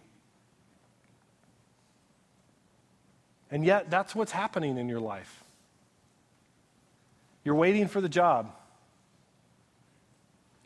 And 3.50 3.64
yet, 3.64 3.90
that's 3.90 4.14
what's 4.14 4.32
happening 4.32 4.78
in 4.78 4.88
your 4.88 5.00
life. 5.00 5.42
You're 7.44 7.54
waiting 7.54 7.88
for 7.88 8.00
the 8.00 8.08
job, 8.08 8.50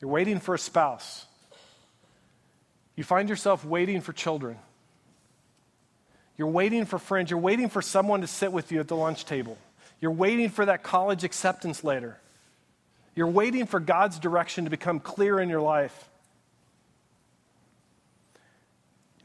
you're 0.00 0.10
waiting 0.10 0.38
for 0.38 0.54
a 0.54 0.58
spouse, 0.58 1.26
you 2.96 3.04
find 3.04 3.28
yourself 3.28 3.64
waiting 3.64 4.00
for 4.00 4.12
children. 4.12 4.58
You're 6.38 6.46
waiting 6.46 6.84
for 6.84 6.98
friends. 6.98 7.30
You're 7.30 7.40
waiting 7.40 7.68
for 7.68 7.82
someone 7.82 8.20
to 8.22 8.28
sit 8.28 8.52
with 8.52 8.70
you 8.70 8.78
at 8.80 8.88
the 8.88 8.96
lunch 8.96 9.24
table. 9.24 9.58
You're 10.00 10.12
waiting 10.12 10.50
for 10.50 10.64
that 10.64 10.84
college 10.84 11.24
acceptance 11.24 11.82
letter. 11.82 12.16
You're 13.16 13.26
waiting 13.26 13.66
for 13.66 13.80
God's 13.80 14.20
direction 14.20 14.64
to 14.64 14.70
become 14.70 15.00
clear 15.00 15.40
in 15.40 15.48
your 15.48 15.60
life. 15.60 16.08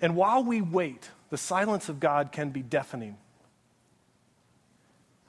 And 0.01 0.15
while 0.15 0.43
we 0.43 0.61
wait, 0.61 1.09
the 1.29 1.37
silence 1.37 1.87
of 1.87 1.99
God 1.99 2.31
can 2.31 2.49
be 2.49 2.63
deafening. 2.63 3.17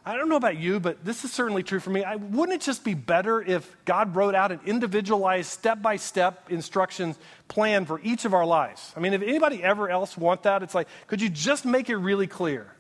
I 0.07 0.17
don't 0.17 0.29
know 0.29 0.37
about 0.37 0.59
you, 0.59 0.81
but 0.81 1.03
this 1.03 1.25
is 1.25 1.33
certainly 1.33 1.63
true 1.63 1.81
for 1.81 1.89
me. 1.89 2.05
I, 2.05 2.17
wouldn't 2.17 2.61
it 2.61 2.65
just 2.65 2.85
be 2.85 2.93
better 2.93 3.41
if 3.41 3.75
God 3.87 4.15
wrote 4.15 4.35
out 4.35 4.53
an 4.53 4.61
individualized, 4.67 5.51
step 5.51 5.81
by 5.81 5.97
step 5.97 6.51
instructions 6.51 7.19
plan 7.49 7.87
for 7.87 7.99
each 8.03 8.27
of 8.27 8.35
our 8.35 8.45
lives? 8.45 8.93
I 8.97 9.01
mean, 9.01 9.15
if 9.15 9.23
anybody 9.23 9.63
ever 9.63 9.89
else 9.89 10.17
want 10.17 10.43
that, 10.43 10.63
it's 10.63 10.75
like, 10.75 10.89
could 11.07 11.23
you 11.23 11.31
just 11.31 11.65
make 11.65 11.89
it 11.89 11.97
really 11.97 12.27
clear? 12.27 12.71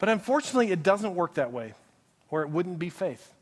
But 0.00 0.08
unfortunately, 0.08 0.72
it 0.72 0.82
doesn't 0.82 1.14
work 1.14 1.34
that 1.34 1.52
way, 1.52 1.74
or 2.28 2.42
it 2.42 2.50
wouldn't 2.50 2.80
be 2.80 2.90
faith. 2.90 3.32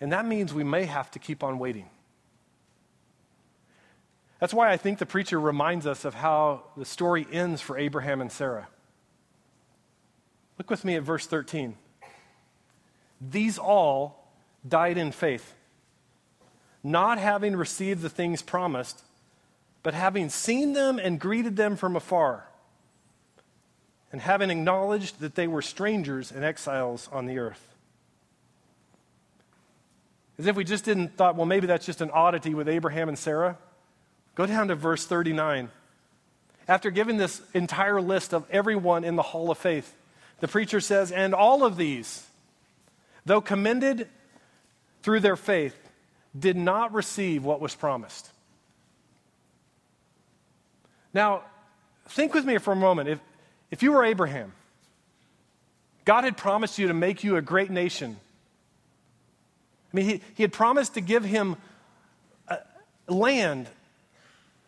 And 0.00 0.10
that 0.10 0.26
means 0.26 0.52
we 0.52 0.64
may 0.64 0.86
have 0.86 1.08
to 1.12 1.20
keep 1.20 1.44
on 1.44 1.60
waiting. 1.60 1.88
That's 4.40 4.54
why 4.54 4.70
I 4.70 4.78
think 4.78 4.98
the 4.98 5.06
preacher 5.06 5.38
reminds 5.38 5.86
us 5.86 6.06
of 6.06 6.14
how 6.14 6.64
the 6.76 6.86
story 6.86 7.26
ends 7.30 7.60
for 7.60 7.78
Abraham 7.78 8.22
and 8.22 8.32
Sarah. 8.32 8.68
Look 10.58 10.70
with 10.70 10.84
me 10.84 10.96
at 10.96 11.02
verse 11.02 11.26
13. 11.26 11.76
These 13.20 13.58
all 13.58 14.32
died 14.66 14.96
in 14.96 15.12
faith, 15.12 15.54
not 16.82 17.18
having 17.18 17.54
received 17.54 18.00
the 18.00 18.08
things 18.08 18.40
promised, 18.40 19.02
but 19.82 19.92
having 19.92 20.30
seen 20.30 20.72
them 20.72 20.98
and 20.98 21.20
greeted 21.20 21.56
them 21.56 21.76
from 21.76 21.94
afar, 21.94 22.46
and 24.10 24.22
having 24.22 24.50
acknowledged 24.50 25.20
that 25.20 25.34
they 25.34 25.46
were 25.46 25.62
strangers 25.62 26.32
and 26.32 26.44
exiles 26.44 27.08
on 27.12 27.26
the 27.26 27.38
earth. 27.38 27.74
As 30.38 30.46
if 30.46 30.56
we 30.56 30.64
just 30.64 30.86
didn't 30.86 31.18
thought, 31.18 31.36
well, 31.36 31.46
maybe 31.46 31.66
that's 31.66 31.84
just 31.84 32.00
an 32.00 32.10
oddity 32.10 32.54
with 32.54 32.68
Abraham 32.68 33.10
and 33.10 33.18
Sarah. 33.18 33.58
Go 34.34 34.46
down 34.46 34.68
to 34.68 34.74
verse 34.74 35.06
39. 35.06 35.70
After 36.68 36.90
giving 36.90 37.16
this 37.16 37.42
entire 37.52 38.00
list 38.00 38.32
of 38.32 38.48
everyone 38.50 39.04
in 39.04 39.16
the 39.16 39.22
hall 39.22 39.50
of 39.50 39.58
faith, 39.58 39.92
the 40.40 40.48
preacher 40.48 40.80
says, 40.80 41.10
And 41.10 41.34
all 41.34 41.64
of 41.64 41.76
these, 41.76 42.26
though 43.24 43.40
commended 43.40 44.08
through 45.02 45.20
their 45.20 45.36
faith, 45.36 45.76
did 46.38 46.56
not 46.56 46.92
receive 46.92 47.44
what 47.44 47.60
was 47.60 47.74
promised. 47.74 48.30
Now, 51.12 51.42
think 52.08 52.34
with 52.34 52.44
me 52.44 52.58
for 52.58 52.72
a 52.72 52.76
moment. 52.76 53.08
If, 53.08 53.20
if 53.70 53.82
you 53.82 53.92
were 53.92 54.04
Abraham, 54.04 54.52
God 56.04 56.24
had 56.24 56.36
promised 56.36 56.78
you 56.78 56.88
to 56.88 56.94
make 56.94 57.24
you 57.24 57.36
a 57.36 57.42
great 57.42 57.70
nation. 57.70 58.16
I 59.92 59.96
mean, 59.96 60.06
he, 60.06 60.20
he 60.34 60.42
had 60.44 60.52
promised 60.52 60.94
to 60.94 61.00
give 61.00 61.24
him 61.24 61.56
land 63.08 63.66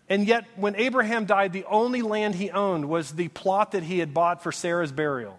and 0.08 0.26
yet, 0.26 0.44
when 0.56 0.76
Abraham 0.76 1.24
died, 1.24 1.52
the 1.52 1.64
only 1.64 2.02
land 2.02 2.34
he 2.34 2.50
owned 2.50 2.88
was 2.88 3.12
the 3.12 3.28
plot 3.28 3.72
that 3.72 3.82
he 3.82 3.98
had 3.98 4.12
bought 4.12 4.42
for 4.42 4.52
Sarah's 4.52 4.92
burial. 4.92 5.38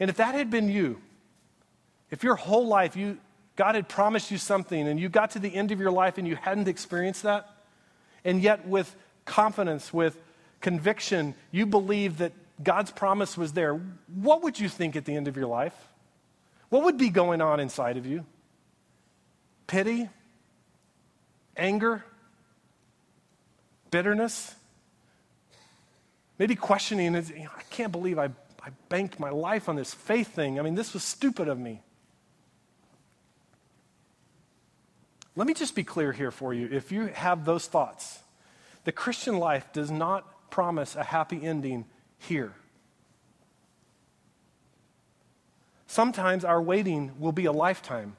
And 0.00 0.10
if 0.10 0.16
that 0.16 0.34
had 0.34 0.50
been 0.50 0.68
you, 0.68 1.00
if 2.10 2.22
your 2.22 2.36
whole 2.36 2.66
life 2.66 2.96
you, 2.96 3.18
God 3.56 3.74
had 3.74 3.88
promised 3.88 4.30
you 4.30 4.38
something 4.38 4.86
and 4.86 5.00
you 5.00 5.08
got 5.08 5.32
to 5.32 5.38
the 5.38 5.54
end 5.54 5.72
of 5.72 5.80
your 5.80 5.90
life 5.90 6.18
and 6.18 6.28
you 6.28 6.36
hadn't 6.36 6.68
experienced 6.68 7.22
that, 7.24 7.48
and 8.24 8.42
yet 8.42 8.66
with 8.66 8.94
confidence, 9.24 9.92
with 9.92 10.16
conviction, 10.60 11.34
you 11.50 11.66
believed 11.66 12.18
that 12.18 12.32
God's 12.62 12.90
promise 12.90 13.36
was 13.36 13.52
there, 13.52 13.80
what 14.14 14.42
would 14.42 14.58
you 14.58 14.68
think 14.68 14.96
at 14.96 15.04
the 15.04 15.14
end 15.14 15.28
of 15.28 15.36
your 15.36 15.46
life? 15.46 15.74
What 16.68 16.84
would 16.84 16.98
be 16.98 17.08
going 17.08 17.40
on 17.40 17.60
inside 17.60 17.96
of 17.96 18.06
you? 18.06 18.26
Pity? 19.66 20.08
Anger? 21.58 22.04
Bitterness? 23.90 24.54
Maybe 26.38 26.54
questioning, 26.54 27.16
I 27.16 27.62
can't 27.70 27.90
believe 27.90 28.18
I, 28.18 28.26
I 28.62 28.70
banked 28.88 29.18
my 29.18 29.30
life 29.30 29.68
on 29.68 29.74
this 29.76 29.92
faith 29.92 30.28
thing. 30.28 30.58
I 30.58 30.62
mean, 30.62 30.76
this 30.76 30.94
was 30.94 31.02
stupid 31.02 31.48
of 31.48 31.58
me. 31.58 31.82
Let 35.34 35.46
me 35.46 35.54
just 35.54 35.74
be 35.74 35.84
clear 35.84 36.12
here 36.12 36.30
for 36.30 36.54
you. 36.54 36.68
If 36.70 36.90
you 36.92 37.06
have 37.08 37.44
those 37.44 37.66
thoughts, 37.66 38.20
the 38.84 38.92
Christian 38.92 39.38
life 39.38 39.72
does 39.72 39.90
not 39.90 40.50
promise 40.50 40.96
a 40.96 41.04
happy 41.04 41.44
ending 41.44 41.84
here. 42.18 42.52
Sometimes 45.86 46.44
our 46.44 46.60
waiting 46.60 47.12
will 47.18 47.32
be 47.32 47.46
a 47.46 47.52
lifetime. 47.52 48.16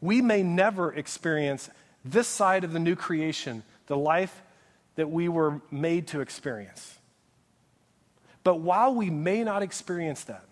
We 0.00 0.22
may 0.22 0.42
never 0.42 0.92
experience 0.92 1.68
this 2.04 2.28
side 2.28 2.64
of 2.64 2.72
the 2.72 2.78
new 2.78 2.96
creation, 2.96 3.62
the 3.86 3.96
life 3.96 4.42
that 4.96 5.10
we 5.10 5.28
were 5.28 5.60
made 5.70 6.08
to 6.08 6.20
experience. 6.20 6.98
But 8.42 8.60
while 8.60 8.94
we 8.94 9.10
may 9.10 9.44
not 9.44 9.62
experience 9.62 10.24
that, 10.24 10.44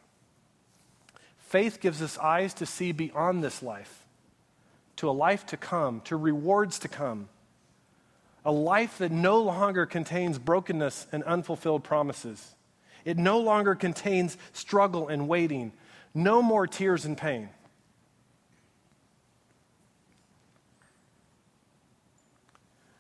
faith 1.38 1.80
gives 1.80 2.02
us 2.02 2.18
eyes 2.18 2.52
to 2.54 2.66
see 2.66 2.92
beyond 2.92 3.42
this 3.42 3.62
life, 3.62 4.04
to 4.96 5.08
a 5.08 5.12
life 5.12 5.46
to 5.46 5.56
come, 5.56 6.02
to 6.02 6.16
rewards 6.16 6.78
to 6.80 6.88
come, 6.88 7.28
a 8.44 8.52
life 8.52 8.98
that 8.98 9.12
no 9.12 9.40
longer 9.40 9.86
contains 9.86 10.38
brokenness 10.38 11.06
and 11.12 11.22
unfulfilled 11.24 11.84
promises. 11.84 12.54
It 13.04 13.16
no 13.16 13.38
longer 13.40 13.74
contains 13.74 14.36
struggle 14.52 15.08
and 15.08 15.28
waiting, 15.28 15.72
no 16.14 16.42
more 16.42 16.66
tears 16.66 17.04
and 17.04 17.16
pain. 17.16 17.48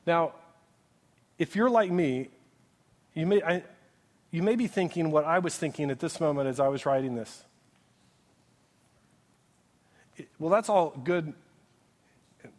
Now, 0.08 0.32
if 1.38 1.54
you're 1.54 1.68
like 1.68 1.90
me, 1.90 2.30
you 3.12 3.26
may, 3.26 3.42
I, 3.42 3.62
you 4.30 4.42
may 4.42 4.56
be 4.56 4.66
thinking 4.66 5.10
what 5.10 5.26
I 5.26 5.38
was 5.38 5.54
thinking 5.54 5.90
at 5.90 6.00
this 6.00 6.18
moment 6.18 6.48
as 6.48 6.58
I 6.58 6.68
was 6.68 6.86
writing 6.86 7.14
this. 7.14 7.44
Well, 10.38 10.48
that's 10.48 10.70
all 10.70 10.98
good, 11.04 11.34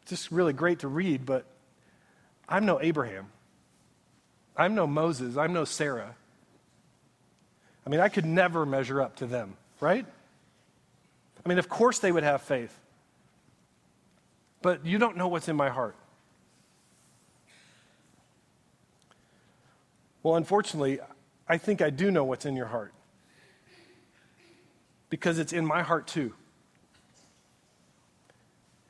just 0.05 0.29
really 0.29 0.53
great 0.53 0.79
to 0.79 0.88
read, 0.88 1.25
but 1.25 1.43
I'm 2.47 2.67
no 2.67 2.79
Abraham. 2.79 3.31
I'm 4.55 4.75
no 4.75 4.85
Moses. 4.85 5.35
I'm 5.35 5.51
no 5.51 5.65
Sarah. 5.65 6.15
I 7.83 7.89
mean, 7.89 7.99
I 7.99 8.09
could 8.09 8.25
never 8.25 8.63
measure 8.63 9.01
up 9.01 9.15
to 9.15 9.25
them, 9.25 9.57
right? 9.79 10.05
I 11.43 11.49
mean, 11.49 11.57
of 11.57 11.67
course 11.67 11.97
they 11.97 12.12
would 12.12 12.21
have 12.23 12.43
faith. 12.43 12.79
But 14.62 14.85
you 14.85 14.99
don't 14.99 15.17
know 15.17 15.29
what's 15.29 15.47
in 15.47 15.55
my 15.55 15.69
heart. 15.69 15.95
Well, 20.23 20.36
unfortunately, 20.36 20.99
I 21.47 21.58
think 21.58 21.82
I 21.82 21.89
do 21.89 22.12
know 22.12 22.23
what's 22.23 22.45
in 22.45 22.55
your 22.55 22.67
heart. 22.67 22.93
Because 25.10 25.39
it's 25.39 25.53
in 25.53 25.65
my 25.65 25.82
heart 25.82 26.08
too. 26.08 26.34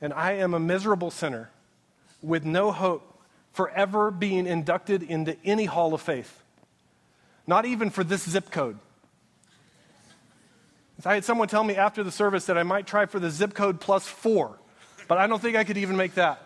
And 0.01 0.13
I 0.13 0.33
am 0.33 0.53
a 0.53 0.59
miserable 0.59 1.11
sinner 1.11 1.49
with 2.21 2.45
no 2.45 2.71
hope 2.71 3.21
for 3.51 3.69
ever 3.69 4.11
being 4.11 4.45
inducted 4.47 5.03
into 5.03 5.35
any 5.43 5.65
hall 5.65 5.93
of 5.93 6.01
faith, 6.01 6.43
not 7.47 7.65
even 7.65 7.89
for 7.89 8.03
this 8.03 8.29
zip 8.29 8.51
code. 8.51 8.77
I 11.05 11.13
had 11.13 11.23
someone 11.23 11.47
tell 11.47 11.63
me 11.63 11.75
after 11.75 12.03
the 12.03 12.11
service 12.11 12.45
that 12.45 12.57
I 12.57 12.63
might 12.63 12.85
try 12.85 13.05
for 13.05 13.19
the 13.19 13.29
zip 13.29 13.53
code 13.53 13.79
plus 13.79 14.05
four, 14.05 14.59
but 15.07 15.17
I 15.17 15.27
don't 15.27 15.41
think 15.41 15.55
I 15.55 15.63
could 15.63 15.77
even 15.77 15.95
make 15.95 16.15
that. 16.15 16.41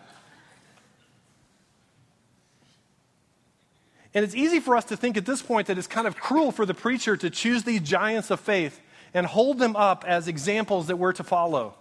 And 4.14 4.24
it's 4.24 4.34
easy 4.34 4.60
for 4.60 4.76
us 4.76 4.84
to 4.86 4.96
think 4.96 5.16
at 5.16 5.26
this 5.26 5.42
point 5.42 5.66
that 5.66 5.76
it's 5.76 5.88
kind 5.88 6.06
of 6.06 6.16
cruel 6.16 6.52
for 6.52 6.64
the 6.64 6.74
preacher 6.74 7.16
to 7.16 7.30
choose 7.30 7.64
these 7.64 7.80
giants 7.80 8.30
of 8.30 8.38
faith 8.38 8.80
and 9.12 9.26
hold 9.26 9.58
them 9.58 9.74
up 9.74 10.04
as 10.06 10.28
examples 10.28 10.86
that 10.86 10.96
we're 10.96 11.12
to 11.14 11.24
follow. 11.24 11.74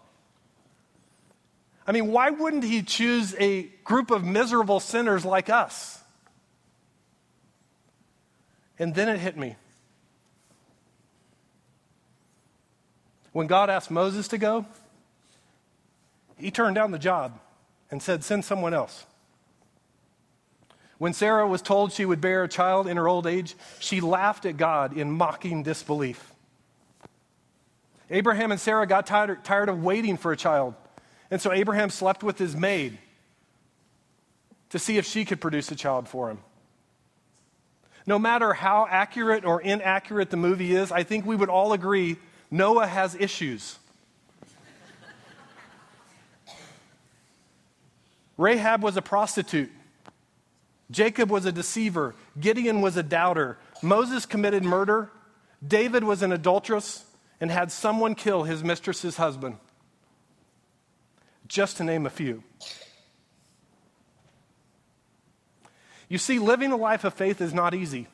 I 1.85 1.91
mean, 1.91 2.11
why 2.11 2.31
wouldn't 2.31 2.63
he 2.63 2.81
choose 2.81 3.35
a 3.39 3.63
group 3.83 4.09
of 4.09 4.23
miserable 4.23 4.79
sinners 4.79 5.25
like 5.25 5.49
us? 5.49 6.01
And 8.79 8.95
then 8.95 9.09
it 9.09 9.19
hit 9.19 9.37
me. 9.37 9.55
When 13.31 13.47
God 13.47 13.69
asked 13.69 13.91
Moses 13.91 14.27
to 14.29 14.37
go, 14.37 14.65
he 16.37 16.51
turned 16.51 16.75
down 16.75 16.91
the 16.91 16.99
job 16.99 17.39
and 17.91 18.01
said, 18.01 18.23
Send 18.23 18.45
someone 18.45 18.73
else. 18.73 19.05
When 21.03 21.11
Sarah 21.11 21.45
was 21.45 21.61
told 21.61 21.91
she 21.91 22.05
would 22.05 22.21
bear 22.21 22.45
a 22.45 22.47
child 22.47 22.87
in 22.87 22.95
her 22.95 23.09
old 23.09 23.27
age, 23.27 23.55
she 23.81 23.99
laughed 23.99 24.45
at 24.45 24.55
God 24.55 24.95
in 24.95 25.11
mocking 25.11 25.61
disbelief. 25.61 26.31
Abraham 28.09 28.53
and 28.53 28.61
Sarah 28.61 28.87
got 28.87 29.05
tired, 29.05 29.43
tired 29.43 29.67
of 29.67 29.83
waiting 29.83 30.15
for 30.15 30.31
a 30.31 30.37
child, 30.37 30.75
and 31.29 31.41
so 31.41 31.51
Abraham 31.51 31.89
slept 31.89 32.23
with 32.23 32.37
his 32.37 32.55
maid 32.55 32.97
to 34.69 34.79
see 34.79 34.97
if 34.97 35.05
she 35.05 35.25
could 35.25 35.41
produce 35.41 35.69
a 35.71 35.75
child 35.75 36.07
for 36.07 36.29
him. 36.29 36.39
No 38.07 38.17
matter 38.17 38.53
how 38.53 38.87
accurate 38.89 39.43
or 39.43 39.59
inaccurate 39.59 40.29
the 40.29 40.37
movie 40.37 40.73
is, 40.73 40.89
I 40.89 41.03
think 41.03 41.25
we 41.25 41.35
would 41.35 41.49
all 41.49 41.73
agree 41.73 42.15
Noah 42.49 42.87
has 42.87 43.13
issues. 43.13 43.77
Rahab 48.37 48.81
was 48.81 48.95
a 48.95 49.01
prostitute. 49.01 49.69
Jacob 50.93 51.31
was 51.31 51.45
a 51.45 51.51
deceiver. 51.51 52.13
Gideon 52.39 52.79
was 52.79 52.95
a 52.95 53.03
doubter. 53.03 53.57
Moses 53.81 54.27
committed 54.27 54.63
murder. 54.63 55.11
David 55.65 56.03
was 56.03 56.21
an 56.21 56.31
adulteress 56.31 57.03
and 57.41 57.49
had 57.49 57.71
someone 57.71 58.13
kill 58.13 58.43
his 58.43 58.63
mistress's 58.63 59.17
husband. 59.17 59.57
Just 61.47 61.77
to 61.77 61.83
name 61.83 62.05
a 62.05 62.11
few. 62.11 62.43
You 66.07 66.19
see, 66.19 66.37
living 66.37 66.71
a 66.71 66.77
life 66.77 67.03
of 67.03 67.15
faith 67.15 67.41
is 67.41 67.55
not 67.55 67.73
easy, 67.73 68.07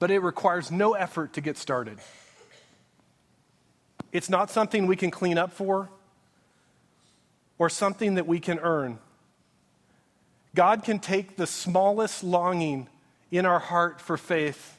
but 0.00 0.10
it 0.10 0.18
requires 0.18 0.72
no 0.72 0.94
effort 0.94 1.34
to 1.34 1.40
get 1.40 1.56
started. 1.56 1.98
It's 4.10 4.28
not 4.28 4.50
something 4.50 4.88
we 4.88 4.96
can 4.96 5.12
clean 5.12 5.38
up 5.38 5.52
for 5.52 5.90
or 7.56 7.68
something 7.68 8.14
that 8.14 8.26
we 8.26 8.40
can 8.40 8.58
earn. 8.58 8.98
God 10.54 10.84
can 10.84 10.98
take 10.98 11.36
the 11.36 11.46
smallest 11.46 12.22
longing 12.22 12.88
in 13.30 13.46
our 13.46 13.58
heart 13.58 14.00
for 14.00 14.16
faith 14.16 14.78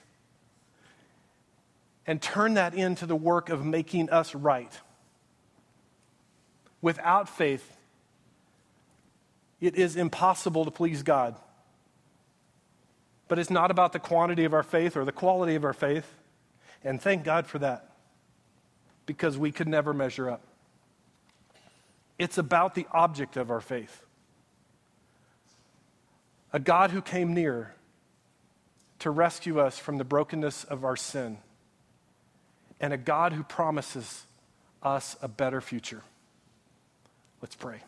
and 2.05 2.21
turn 2.21 2.55
that 2.55 2.73
into 2.73 3.05
the 3.05 3.15
work 3.15 3.49
of 3.49 3.65
making 3.65 4.09
us 4.09 4.36
right. 4.36 4.71
Without 6.81 7.29
faith, 7.29 7.77
it 9.62 9.75
is 9.75 9.95
impossible 9.95 10.65
to 10.65 10.71
please 10.71 11.01
God. 11.01 11.36
But 13.27 13.39
it's 13.39 13.49
not 13.49 13.71
about 13.71 13.93
the 13.93 13.99
quantity 13.99 14.43
of 14.43 14.53
our 14.53 14.63
faith 14.63 14.97
or 14.97 15.05
the 15.05 15.12
quality 15.12 15.55
of 15.55 15.63
our 15.63 15.73
faith. 15.73 16.13
And 16.83 17.01
thank 17.01 17.23
God 17.23 17.47
for 17.47 17.57
that 17.59 17.93
because 19.05 19.38
we 19.38 19.51
could 19.51 19.67
never 19.67 19.93
measure 19.93 20.29
up. 20.29 20.41
It's 22.19 22.38
about 22.38 22.75
the 22.75 22.86
object 22.91 23.38
of 23.38 23.49
our 23.49 23.62
faith 23.62 24.03
a 26.53 26.59
God 26.59 26.91
who 26.91 27.01
came 27.01 27.33
near 27.33 27.73
to 28.99 29.09
rescue 29.09 29.59
us 29.59 29.77
from 29.77 29.97
the 29.97 30.05
brokenness 30.05 30.63
of 30.63 30.85
our 30.85 30.95
sin, 30.95 31.39
and 32.79 32.93
a 32.93 32.97
God 32.97 33.33
who 33.33 33.43
promises 33.43 34.25
us 34.81 35.17
a 35.21 35.27
better 35.27 35.59
future. 35.59 36.03
Let's 37.41 37.55
pray. 37.55 37.81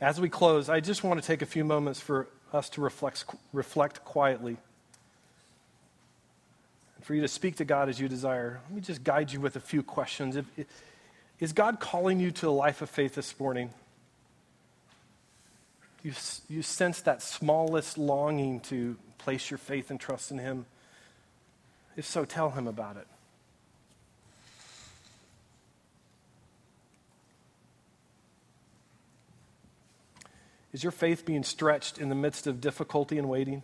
As 0.00 0.20
we 0.20 0.28
close, 0.28 0.68
I 0.68 0.80
just 0.80 1.04
want 1.04 1.22
to 1.22 1.26
take 1.26 1.42
a 1.42 1.46
few 1.46 1.64
moments 1.64 2.00
for 2.00 2.28
us 2.52 2.68
to 2.70 2.80
reflect, 2.80 3.24
reflect 3.52 4.04
quietly 4.04 4.56
And 6.96 7.04
for 7.04 7.14
you 7.14 7.20
to 7.22 7.28
speak 7.28 7.56
to 7.56 7.64
God 7.64 7.88
as 7.88 8.00
you 8.00 8.08
desire. 8.08 8.60
Let 8.64 8.74
me 8.74 8.80
just 8.80 9.04
guide 9.04 9.32
you 9.32 9.40
with 9.40 9.54
a 9.54 9.60
few 9.60 9.82
questions. 9.82 10.36
If, 10.36 10.46
if, 10.56 10.66
is 11.38 11.52
God 11.52 11.78
calling 11.78 12.20
you 12.20 12.30
to 12.32 12.48
a 12.48 12.50
life 12.50 12.82
of 12.82 12.90
faith 12.90 13.14
this 13.14 13.38
morning? 13.38 13.70
You, 16.02 16.12
you 16.48 16.62
sense 16.62 17.00
that 17.02 17.22
smallest 17.22 17.96
longing 17.96 18.60
to 18.60 18.96
place 19.18 19.50
your 19.50 19.58
faith 19.58 19.90
and 19.90 20.00
trust 20.00 20.30
in 20.30 20.38
Him? 20.38 20.66
If 21.96 22.06
so, 22.06 22.24
tell 22.24 22.50
Him 22.50 22.66
about 22.66 22.96
it. 22.96 23.06
Is 30.72 30.82
your 30.82 30.90
faith 30.90 31.26
being 31.26 31.44
stretched 31.44 31.98
in 31.98 32.08
the 32.08 32.14
midst 32.14 32.46
of 32.46 32.60
difficulty 32.60 33.18
and 33.18 33.28
waiting? 33.28 33.62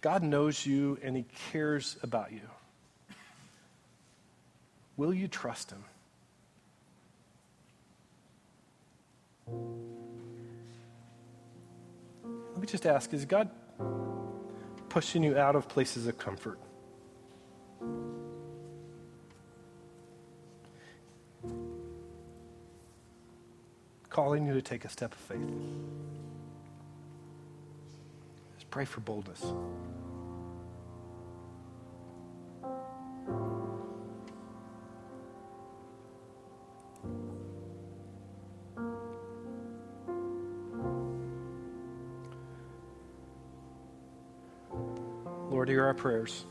God 0.00 0.22
knows 0.22 0.64
you 0.64 0.98
and 1.02 1.14
He 1.14 1.26
cares 1.52 1.96
about 2.02 2.32
you. 2.32 2.40
Will 4.96 5.12
you 5.12 5.28
trust 5.28 5.70
Him? 5.70 5.84
Let 12.24 12.60
me 12.60 12.66
just 12.66 12.86
ask 12.86 13.12
is 13.14 13.24
God 13.24 13.48
pushing 14.88 15.22
you 15.22 15.38
out 15.38 15.56
of 15.56 15.68
places 15.68 16.06
of 16.06 16.18
comfort? 16.18 16.58
Calling 24.08 24.46
you 24.46 24.52
to 24.52 24.62
take 24.62 24.84
a 24.84 24.88
step 24.88 25.12
of 25.12 25.18
faith. 25.18 25.40
Just 28.56 28.70
pray 28.70 28.84
for 28.84 29.00
boldness. 29.00 29.42
Our 45.90 45.94
prayers. 45.94 46.44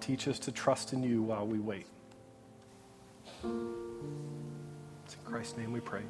Teach 0.00 0.28
us 0.28 0.38
to 0.40 0.52
trust 0.52 0.92
in 0.92 1.02
you 1.02 1.22
while 1.22 1.46
we 1.46 1.58
wait. 1.58 1.86
It's 5.06 5.14
in 5.14 5.20
Christ's 5.24 5.56
name 5.56 5.72
we 5.72 5.80
pray. 5.80 6.02